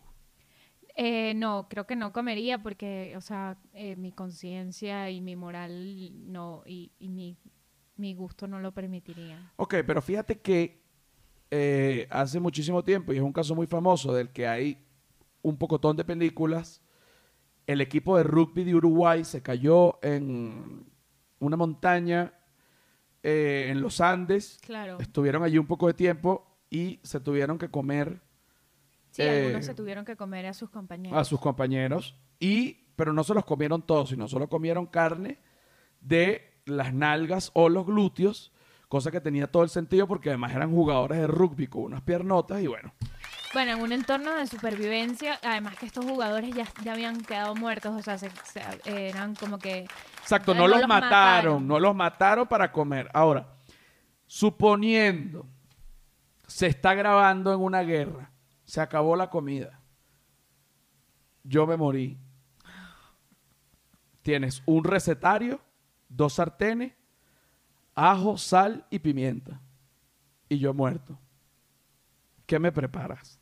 Eh, 0.95 1.33
no, 1.35 1.67
creo 1.69 1.85
que 1.87 1.95
no 1.95 2.11
comería 2.11 2.61
porque, 2.61 3.13
o 3.15 3.21
sea, 3.21 3.57
eh, 3.73 3.95
mi 3.95 4.11
conciencia 4.11 5.09
y 5.09 5.21
mi 5.21 5.35
moral 5.35 6.31
no, 6.31 6.63
y, 6.65 6.91
y 6.99 7.07
mi, 7.07 7.37
mi 7.95 8.13
gusto 8.15 8.47
no 8.47 8.59
lo 8.59 8.73
permitiría. 8.73 9.53
Ok, 9.55 9.75
pero 9.85 10.01
fíjate 10.01 10.39
que 10.39 10.81
eh, 11.51 12.07
hace 12.09 12.39
muchísimo 12.39 12.83
tiempo, 12.83 13.13
y 13.13 13.17
es 13.17 13.21
un 13.21 13.33
caso 13.33 13.55
muy 13.55 13.65
famoso 13.65 14.13
del 14.13 14.29
que 14.29 14.47
hay 14.47 14.85
un 15.41 15.57
pocotón 15.57 15.95
de 15.95 16.03
películas, 16.03 16.81
el 17.71 17.81
equipo 17.81 18.17
de 18.17 18.23
rugby 18.23 18.63
de 18.63 18.73
Uruguay 18.73 19.23
se 19.23 19.43
cayó 19.43 19.99
en 20.01 20.87
una 21.37 21.55
montaña 21.55 22.33
eh, 23.21 23.67
en 23.69 23.79
los 23.79 24.01
Andes. 24.01 24.57
Claro. 24.65 24.97
Estuvieron 24.99 25.43
allí 25.43 25.59
un 25.59 25.67
poco 25.67 25.85
de 25.85 25.93
tiempo 25.93 26.57
y 26.71 26.99
se 27.03 27.19
tuvieron 27.19 27.59
que 27.59 27.69
comer 27.69 28.21
Sí, 29.11 29.21
eh, 29.21 29.45
algunos 29.45 29.65
se 29.65 29.75
tuvieron 29.75 30.03
que 30.03 30.15
comer 30.15 30.47
a 30.47 30.53
sus 30.53 30.71
compañeros. 30.71 31.19
a 31.19 31.23
sus 31.23 31.39
compañeros 31.39 32.15
y 32.39 32.87
pero 32.95 33.13
no 33.13 33.23
se 33.23 33.35
los 33.35 33.45
comieron 33.45 33.83
todos, 33.83 34.09
sino 34.09 34.27
solo 34.27 34.49
comieron 34.49 34.87
carne 34.87 35.37
de 36.01 36.61
las 36.65 36.91
nalgas 36.91 37.51
o 37.53 37.69
los 37.69 37.85
glúteos, 37.85 38.51
cosa 38.87 39.11
que 39.11 39.21
tenía 39.21 39.45
todo 39.45 39.61
el 39.61 39.69
sentido 39.69 40.07
porque 40.07 40.29
además 40.29 40.55
eran 40.55 40.71
jugadores 40.71 41.19
de 41.19 41.27
rugby 41.27 41.67
con 41.67 41.83
unas 41.83 42.01
piernotas 42.01 42.63
y 42.63 42.67
bueno. 42.67 42.93
Bueno, 43.53 43.71
en 43.73 43.81
un 43.81 43.91
entorno 43.91 44.35
de 44.35 44.45
supervivencia, 44.45 45.39
además 45.43 45.75
que 45.77 45.87
estos 45.87 46.05
jugadores 46.05 46.53
ya, 46.55 46.65
ya 46.83 46.93
habían 46.93 47.19
quedado 47.21 47.55
muertos, 47.55 47.95
o 47.95 48.01
sea, 48.03 48.17
se- 48.19 48.29
se- 48.43 49.07
eran 49.09 49.33
como 49.35 49.57
que... 49.57 49.87
Exacto, 50.21 50.53
No 50.53 50.61
no, 50.61 50.67
los, 50.67 50.79
los 50.81 50.87
mataron, 50.87 51.09
mataron. 51.09 51.67
no 51.67 51.79
los 51.79 51.95
mataron 51.95 52.47
para 52.47 52.71
comer. 52.71 53.09
Ahora, 53.11 53.47
suponiendo 54.27 55.47
se 56.45 56.67
está 56.67 56.93
grabando 56.93 57.51
en 57.51 57.59
una 57.59 57.81
guerra, 57.81 58.31
se 58.65 58.81
acabó 58.81 59.15
la 59.15 59.31
comida, 59.31 59.79
yo 61.43 61.65
me 61.65 61.75
morí. 61.77 62.19
Tienes 64.21 64.61
un 64.67 64.83
recetario, 64.83 65.59
dos 66.07 66.33
sartenes, 66.33 66.93
ajo, 67.95 68.37
sal 68.37 68.85
y 68.91 68.99
pimienta. 68.99 69.59
Y 70.47 70.59
yo 70.59 70.73
muerto. 70.73 71.17
¿Qué 72.45 72.59
me 72.59 72.71
preparas? 72.71 73.38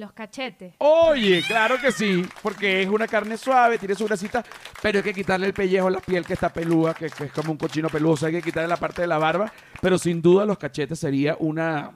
Los 0.00 0.14
cachetes. 0.14 0.76
Oye, 0.78 1.42
claro 1.46 1.76
que 1.78 1.92
sí, 1.92 2.24
porque 2.42 2.80
es 2.80 2.88
una 2.88 3.06
carne 3.06 3.36
suave, 3.36 3.76
tiene 3.76 3.94
su 3.94 4.06
grasita, 4.06 4.42
pero 4.80 5.00
hay 5.00 5.04
que 5.04 5.12
quitarle 5.12 5.48
el 5.48 5.52
pellejo 5.52 5.88
a 5.88 5.90
la 5.90 6.00
piel 6.00 6.24
que 6.24 6.32
está 6.32 6.50
peluda, 6.50 6.94
que, 6.94 7.10
que 7.10 7.24
es 7.24 7.32
como 7.32 7.52
un 7.52 7.58
cochino 7.58 7.90
peludo, 7.90 8.12
o 8.12 8.16
sea, 8.16 8.28
hay 8.28 8.36
que 8.36 8.40
quitarle 8.40 8.66
la 8.66 8.78
parte 8.78 9.02
de 9.02 9.08
la 9.08 9.18
barba, 9.18 9.52
pero 9.82 9.98
sin 9.98 10.22
duda 10.22 10.46
los 10.46 10.56
cachetes 10.56 10.98
sería 10.98 11.36
una, 11.38 11.92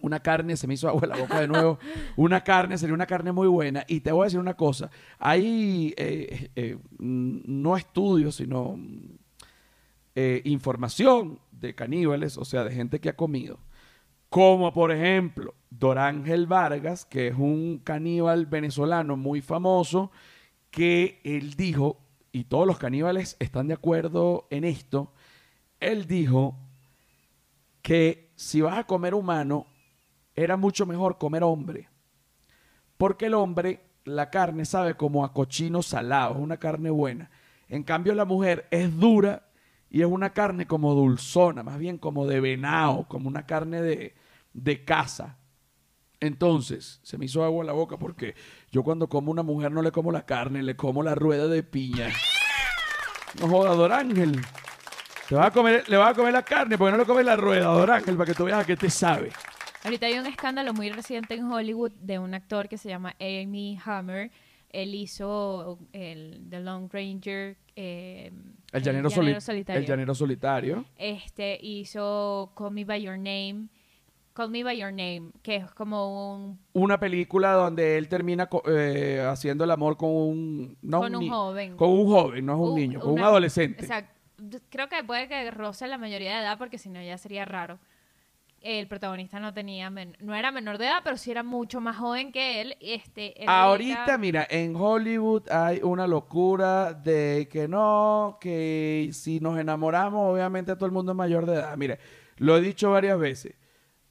una 0.00 0.18
carne, 0.18 0.56
se 0.56 0.66
me 0.66 0.74
hizo 0.74 0.88
agua 0.88 1.02
en 1.04 1.10
la 1.10 1.16
boca 1.18 1.40
de 1.40 1.46
nuevo, 1.46 1.78
una 2.16 2.42
carne, 2.42 2.76
sería 2.76 2.94
una 2.94 3.06
carne 3.06 3.30
muy 3.30 3.46
buena. 3.46 3.84
Y 3.86 4.00
te 4.00 4.10
voy 4.10 4.22
a 4.22 4.24
decir 4.24 4.40
una 4.40 4.54
cosa, 4.54 4.90
hay 5.20 5.94
eh, 5.96 6.50
eh, 6.56 6.78
mm, 6.98 7.42
no 7.46 7.76
estudios, 7.76 8.34
sino 8.34 8.76
eh, 10.16 10.42
información 10.46 11.38
de 11.52 11.76
caníbales, 11.76 12.36
o 12.36 12.44
sea, 12.44 12.64
de 12.64 12.74
gente 12.74 12.98
que 12.98 13.08
ha 13.08 13.14
comido. 13.14 13.60
Como 14.30 14.72
por 14.72 14.92
ejemplo, 14.92 15.54
Dorángel 15.70 16.46
Vargas, 16.46 17.04
que 17.04 17.26
es 17.26 17.34
un 17.36 17.80
caníbal 17.82 18.46
venezolano 18.46 19.16
muy 19.16 19.40
famoso, 19.40 20.12
que 20.70 21.20
él 21.24 21.54
dijo, 21.54 21.98
y 22.30 22.44
todos 22.44 22.64
los 22.64 22.78
caníbales 22.78 23.36
están 23.40 23.66
de 23.66 23.74
acuerdo 23.74 24.46
en 24.50 24.62
esto, 24.62 25.12
él 25.80 26.06
dijo 26.06 26.56
que 27.82 28.30
si 28.36 28.60
vas 28.60 28.78
a 28.78 28.84
comer 28.84 29.14
humano, 29.14 29.66
era 30.36 30.56
mucho 30.56 30.86
mejor 30.86 31.18
comer 31.18 31.42
hombre. 31.42 31.88
Porque 32.96 33.26
el 33.26 33.34
hombre, 33.34 33.80
la 34.04 34.30
carne 34.30 34.64
sabe 34.64 34.94
como 34.94 35.24
a 35.24 35.32
cochino 35.32 35.82
salado, 35.82 36.34
es 36.34 36.40
una 36.40 36.58
carne 36.58 36.90
buena. 36.90 37.32
En 37.68 37.82
cambio, 37.82 38.14
la 38.14 38.24
mujer 38.24 38.68
es 38.70 38.96
dura 38.96 39.49
y 39.90 40.02
es 40.02 40.06
una 40.06 40.32
carne 40.32 40.66
como 40.66 40.94
dulzona, 40.94 41.62
más 41.64 41.78
bien 41.78 41.98
como 41.98 42.26
de 42.26 42.40
venado, 42.40 43.06
como 43.08 43.28
una 43.28 43.44
carne 43.44 43.82
de, 43.82 44.14
de 44.52 44.84
caza. 44.84 45.36
Entonces, 46.20 47.00
se 47.02 47.18
me 47.18 47.24
hizo 47.24 47.42
agua 47.42 47.62
en 47.62 47.66
la 47.66 47.72
boca 47.72 47.98
porque 47.98 48.34
yo 48.70 48.84
cuando 48.84 49.08
como 49.08 49.30
una 49.32 49.42
mujer 49.42 49.72
no 49.72 49.82
le 49.82 49.90
como 49.90 50.12
la 50.12 50.26
carne, 50.26 50.62
le 50.62 50.76
como 50.76 51.02
la 51.02 51.14
rueda 51.14 51.48
de 51.48 51.62
piña. 51.62 52.08
No 53.40 53.48
joda, 53.48 53.74
Dorángel. 53.74 54.40
Te 55.28 55.34
vas 55.34 55.46
a 55.46 55.50
comer, 55.50 55.88
le 55.88 55.96
vas 55.96 56.10
a 56.10 56.14
comer 56.14 56.32
la 56.32 56.42
carne 56.42 56.76
porque 56.76 56.92
no 56.92 56.98
le 56.98 57.06
comes 57.06 57.24
la 57.24 57.36
rueda, 57.36 57.66
Dorángel, 57.66 58.16
para 58.16 58.26
que 58.26 58.34
tú 58.34 58.44
veas 58.44 58.62
a 58.62 58.66
qué 58.66 58.76
te 58.76 58.90
sabe. 58.90 59.30
Ahorita 59.82 60.06
hay 60.06 60.18
un 60.18 60.26
escándalo 60.26 60.74
muy 60.74 60.90
reciente 60.90 61.34
en 61.34 61.50
Hollywood 61.50 61.92
de 61.92 62.18
un 62.18 62.34
actor 62.34 62.68
que 62.68 62.76
se 62.76 62.88
llama 62.88 63.14
Amy 63.18 63.78
Hammer. 63.84 64.30
Él 64.68 64.94
hizo 64.94 65.78
el 65.92 66.46
The 66.50 66.60
Long 66.60 66.88
Ranger. 66.92 67.56
eh, 67.76 68.30
El 68.72 68.82
llanero, 68.82 69.10
soli- 69.10 69.40
solitario. 69.40 69.80
El 69.80 69.86
llanero 69.86 70.14
solitario. 70.14 70.84
Este 70.96 71.58
hizo 71.60 72.52
Call 72.56 72.70
Me 72.72 72.84
by 72.84 73.02
Your 73.02 73.18
Name 73.18 73.68
Call 74.32 74.50
Me 74.50 74.62
By 74.62 74.78
Your 74.78 74.90
Name, 74.92 75.32
que 75.42 75.56
es 75.56 75.70
como 75.72 76.34
un... 76.34 76.58
Una 76.72 77.00
película 77.00 77.52
donde 77.52 77.98
él 77.98 78.08
termina 78.08 78.48
eh, 78.66 79.26
haciendo 79.28 79.64
el 79.64 79.70
amor 79.70 79.96
con 79.96 80.10
un... 80.10 80.78
no 80.82 81.00
Con 81.00 81.16
un 81.16 81.28
joven. 81.28 81.76
Con 81.76 81.90
un 81.90 82.06
joven, 82.06 82.46
no 82.46 82.52
es 82.54 82.60
un 82.70 82.74
niño, 82.76 83.00
con 83.00 83.10
un 83.12 83.20
adolescente. 83.20 83.82
Exacto. 83.82 84.14
Creo 84.70 84.88
que 84.88 85.02
puede 85.04 85.28
que 85.28 85.50
roce 85.50 85.86
la 85.88 85.98
mayoría 85.98 86.36
de 86.36 86.40
edad 86.42 86.56
porque 86.58 86.78
si 86.78 86.88
no 86.88 87.02
ya 87.02 87.18
sería 87.18 87.44
raro. 87.44 87.78
El 88.60 88.86
protagonista 88.88 89.40
no 89.40 89.54
tenía 89.54 89.88
no 89.88 90.34
era 90.34 90.52
menor 90.52 90.76
de 90.76 90.84
edad, 90.84 91.00
pero 91.02 91.16
sí 91.16 91.30
era 91.30 91.42
mucho 91.42 91.80
más 91.80 91.96
joven 91.96 92.30
que 92.30 92.60
él. 92.60 92.76
Este, 92.80 93.42
él 93.42 93.48
Ahorita, 93.48 94.18
mira, 94.18 94.46
en 94.50 94.76
Hollywood 94.76 95.48
hay 95.50 95.80
una 95.82 96.06
locura 96.06 96.92
de 96.92 97.48
que 97.50 97.66
no, 97.68 98.36
que 98.40 99.08
si 99.12 99.40
nos 99.40 99.58
enamoramos, 99.58 100.30
obviamente 100.30 100.74
todo 100.76 100.84
el 100.86 100.92
mundo 100.92 101.12
es 101.12 101.16
mayor 101.16 101.46
de 101.46 101.54
edad. 101.54 101.74
Mire, 101.78 101.98
lo 102.36 102.56
he 102.56 102.60
dicho 102.60 102.90
varias 102.90 103.18
veces. 103.18 103.54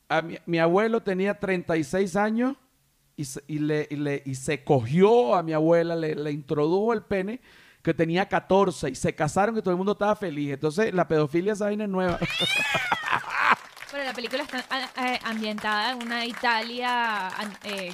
A 0.07 0.23
mi, 0.23 0.37
mi 0.47 0.57
abuelo 0.57 1.01
tenía 1.03 1.35
36 1.39 2.15
años 2.15 2.55
y 3.15 3.25
se, 3.25 3.43
y 3.47 3.59
le, 3.59 3.87
y 3.91 3.97
le- 3.97 4.23
y 4.25 4.33
se 4.33 4.63
cogió 4.63 5.35
a 5.35 5.43
mi 5.43 5.53
abuela, 5.53 5.95
le, 5.95 6.15
le 6.15 6.31
introdujo 6.31 6.93
el 6.93 7.03
pene 7.03 7.39
que 7.83 7.93
tenía 7.93 8.27
14 8.27 8.89
y 8.89 8.95
se 8.95 9.13
casaron 9.13 9.55
y 9.57 9.61
todo 9.61 9.71
el 9.71 9.77
mundo 9.77 9.91
estaba 9.91 10.15
feliz. 10.15 10.53
Entonces, 10.53 10.91
la 10.93 11.07
pedofilia 11.07 11.53
esa 11.53 11.65
vaina 11.65 11.83
es 11.83 11.89
nueva. 11.91 12.17
Pero 13.91 14.03
la 14.03 14.13
película 14.13 14.43
está 14.43 14.63
a- 14.69 15.13
eh, 15.13 15.19
ambientada 15.23 15.91
en 15.93 16.03
una 16.03 16.25
Italia 16.25 17.29
eh, 17.63 17.91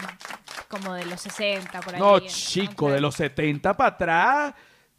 como 0.68 0.94
de 0.94 1.06
los 1.06 1.22
60, 1.22 1.80
por 1.82 1.96
ahí. 1.96 2.02
No, 2.02 2.20
chico, 2.20 2.90
de 2.92 3.00
los 3.02 3.16
70 3.16 3.76
para 3.78 3.90
atrás. 3.90 4.54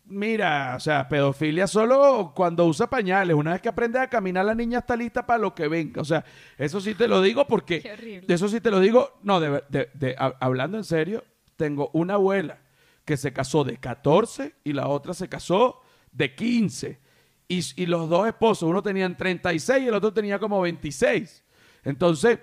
Mira, 0.09 0.75
o 0.77 0.81
sea, 0.81 1.09
pedofilia 1.09 1.67
solo 1.67 2.33
cuando 2.35 2.65
usa 2.65 2.89
pañales. 2.89 3.35
Una 3.35 3.53
vez 3.53 3.61
que 3.61 3.69
aprende 3.69 3.99
a 3.99 4.09
caminar, 4.09 4.45
la 4.45 4.55
niña 4.55 4.79
está 4.79 4.95
lista 4.97 5.27
para 5.27 5.39
lo 5.41 5.53
que 5.55 5.67
venga. 5.67 6.01
O 6.01 6.05
sea, 6.05 6.25
eso 6.57 6.81
sí 6.81 6.95
te 6.95 7.09
lo 7.09 7.21
digo 7.21 7.47
porque. 7.47 7.81
Qué 7.83 7.93
horrible. 7.93 8.33
Eso 8.35 8.49
sí 8.49 8.61
te 8.61 8.71
lo 8.71 8.79
digo. 8.79 9.19
No, 9.25 9.41
de, 9.41 9.65
de- 9.69 9.91
de- 9.95 10.15
ha- 10.17 10.35
hablando 10.41 10.77
en 10.79 10.85
serio, 10.85 11.25
tengo 11.57 11.91
una 11.93 12.15
abuela 12.15 12.59
que 13.05 13.17
se 13.17 13.33
casó 13.33 13.65
de 13.65 13.79
14 13.79 14.55
y 14.65 14.73
la 14.75 14.87
otra 14.89 15.13
se 15.13 15.29
casó 15.29 15.81
de 16.13 16.35
15. 16.37 17.01
Y, 17.49 17.61
y 17.77 17.87
los 17.87 18.09
dos 18.09 18.27
esposos, 18.27 18.69
uno 18.69 18.83
tenían 18.83 19.17
36 19.17 19.85
y 19.85 19.89
el 19.89 19.95
otro 19.95 20.13
tenía 20.13 20.39
como 20.39 20.61
26. 20.61 21.45
Entonces, 21.85 22.41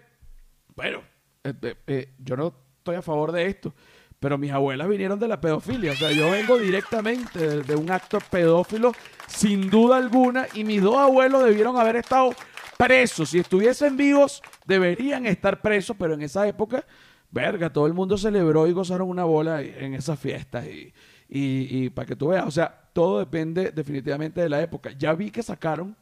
bueno, 0.75 1.01
eh, 1.43 1.75
eh, 1.87 2.13
yo 2.19 2.37
no 2.37 2.53
estoy 2.77 2.95
a 2.95 3.01
favor 3.01 3.31
de 3.31 3.45
esto, 3.45 3.73
pero 4.19 4.37
mis 4.37 4.51
abuelas 4.51 4.87
vinieron 4.87 5.19
de 5.19 5.27
la 5.27 5.41
pedofilia. 5.41 5.91
O 5.91 5.95
sea, 5.95 6.11
yo 6.11 6.31
vengo 6.31 6.57
directamente 6.57 7.61
de, 7.61 7.75
un 7.75 7.91
acto 7.91 8.19
pedófilo, 8.31 8.93
sin 9.27 9.69
duda 9.69 9.97
alguna, 9.97 10.47
y 10.53 10.63
mis 10.63 10.81
dos 10.81 10.97
abuelos 10.97 11.43
debieron 11.43 11.77
haber 11.77 11.97
estado 11.97 12.31
presos. 12.77 13.31
Si 13.31 13.39
estuviesen 13.39 13.97
vivos, 13.97 14.41
deberían 14.65 15.25
estar 15.25 15.61
presos, 15.61 15.97
pero 15.99 16.13
en 16.13 16.21
esa 16.21 16.47
época, 16.47 16.85
verga, 17.29 17.71
todo 17.71 17.85
el 17.85 17.93
mundo 17.93 18.17
celebró 18.17 18.65
y 18.67 18.71
gozaron 18.71 19.09
una 19.09 19.25
bola 19.25 19.61
en 19.61 19.93
esas 19.93 20.17
fiestas. 20.17 20.65
Y, 20.65 20.93
y, 21.27 21.89
para 21.89 22.05
que 22.05 22.15
tú 22.15 22.29
veas, 22.29 22.45
o 22.47 22.51
sea, 22.51 22.82
todo 22.93 23.19
depende 23.19 23.71
definitivamente 23.71 24.41
de 24.41 24.49
la 24.49 24.61
época. 24.61 24.91
Ya 24.91 25.13
vi 25.13 25.31
que 25.31 25.43
sacaron, 25.43 25.97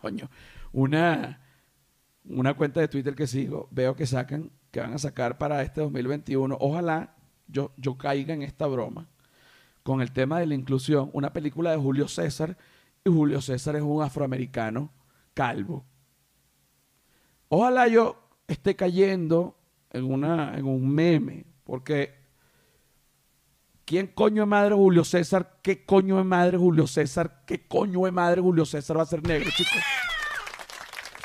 coño, 0.00 0.30
una 0.72 1.40
una 2.28 2.54
cuenta 2.54 2.80
de 2.80 2.88
Twitter 2.88 3.14
que 3.14 3.26
sigo, 3.26 3.68
veo 3.70 3.94
que 3.94 4.06
sacan, 4.06 4.50
que 4.70 4.80
van 4.80 4.94
a 4.94 4.98
sacar 4.98 5.38
para 5.38 5.62
este 5.62 5.80
2021. 5.80 6.56
Ojalá 6.60 7.14
yo, 7.46 7.72
yo 7.76 7.96
caiga 7.98 8.34
en 8.34 8.42
esta 8.42 8.66
broma 8.66 9.08
con 9.82 10.00
el 10.00 10.12
tema 10.12 10.40
de 10.40 10.46
la 10.46 10.54
inclusión. 10.54 11.10
Una 11.12 11.32
película 11.32 11.70
de 11.70 11.76
Julio 11.76 12.08
César, 12.08 12.56
y 13.04 13.10
Julio 13.10 13.40
César 13.42 13.76
es 13.76 13.82
un 13.82 14.02
afroamericano 14.02 14.90
calvo. 15.34 15.84
Ojalá 17.48 17.86
yo 17.88 18.16
esté 18.48 18.74
cayendo 18.74 19.58
en, 19.90 20.04
una, 20.04 20.56
en 20.56 20.64
un 20.64 20.88
meme, 20.88 21.44
porque 21.64 22.23
¿quién 23.84 24.08
coño 24.08 24.42
es 24.42 24.48
madre 24.48 24.74
Julio 24.74 25.04
César? 25.04 25.58
¿Qué 25.62 25.84
coño 25.84 26.18
es 26.18 26.24
madre 26.26 26.58
Julio 26.58 26.86
César? 26.86 27.42
¿Qué 27.46 27.66
coño 27.66 28.06
es 28.06 28.12
madre 28.12 28.40
Julio 28.40 28.64
César 28.64 28.98
va 28.98 29.02
a 29.02 29.06
ser 29.06 29.22
negro, 29.26 29.50
chicos? 29.50 29.82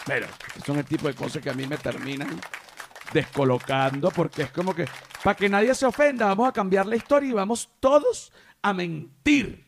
Pero 0.06 0.28
son 0.66 0.78
el 0.78 0.86
tipo 0.86 1.08
de 1.08 1.14
cosas 1.14 1.42
que 1.42 1.50
a 1.50 1.54
mí 1.54 1.68
me 1.68 1.78
terminan 1.78 2.40
descolocando 3.14 4.10
porque 4.12 4.44
es 4.44 4.52
como 4.52 4.74
que 4.74 4.88
para 5.24 5.36
que 5.36 5.50
nadie 5.50 5.74
se 5.76 5.86
ofenda 5.86 6.28
vamos 6.28 6.48
a 6.48 6.54
cambiar 6.54 6.86
la 6.86 6.96
historia 6.96 7.30
y 7.30 7.34
vamos 7.34 7.70
todos 7.80 8.32
a 8.62 8.74
mentir. 8.74 9.66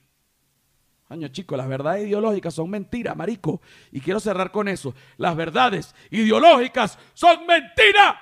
Coño, 1.07 1.27
chicos, 1.27 1.57
las 1.57 1.67
verdades 1.67 2.07
ideológicas 2.07 2.53
son 2.53 2.69
mentiras, 2.69 3.17
marico. 3.17 3.61
Y 3.91 3.99
quiero 3.99 4.21
cerrar 4.21 4.49
con 4.49 4.69
eso. 4.69 4.95
Las 5.17 5.35
verdades 5.35 5.93
ideológicas 6.09 6.97
son 7.13 7.45
mentiras. 7.45 8.15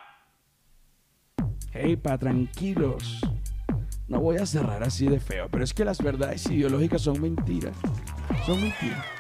Hey, 1.71 1.95
pa, 1.97 2.17
tranquilos. 2.17 3.21
No 4.09 4.19
voy 4.19 4.37
a 4.37 4.45
cerrar 4.47 4.81
así 4.83 5.07
de 5.07 5.19
feo, 5.19 5.47
pero 5.51 5.63
es 5.63 5.71
que 5.71 5.85
las 5.85 5.99
verdades 5.99 6.49
ideológicas 6.49 7.03
son 7.03 7.21
mentiras. 7.21 7.75
Son 8.43 8.59
mentiras. 8.59 9.18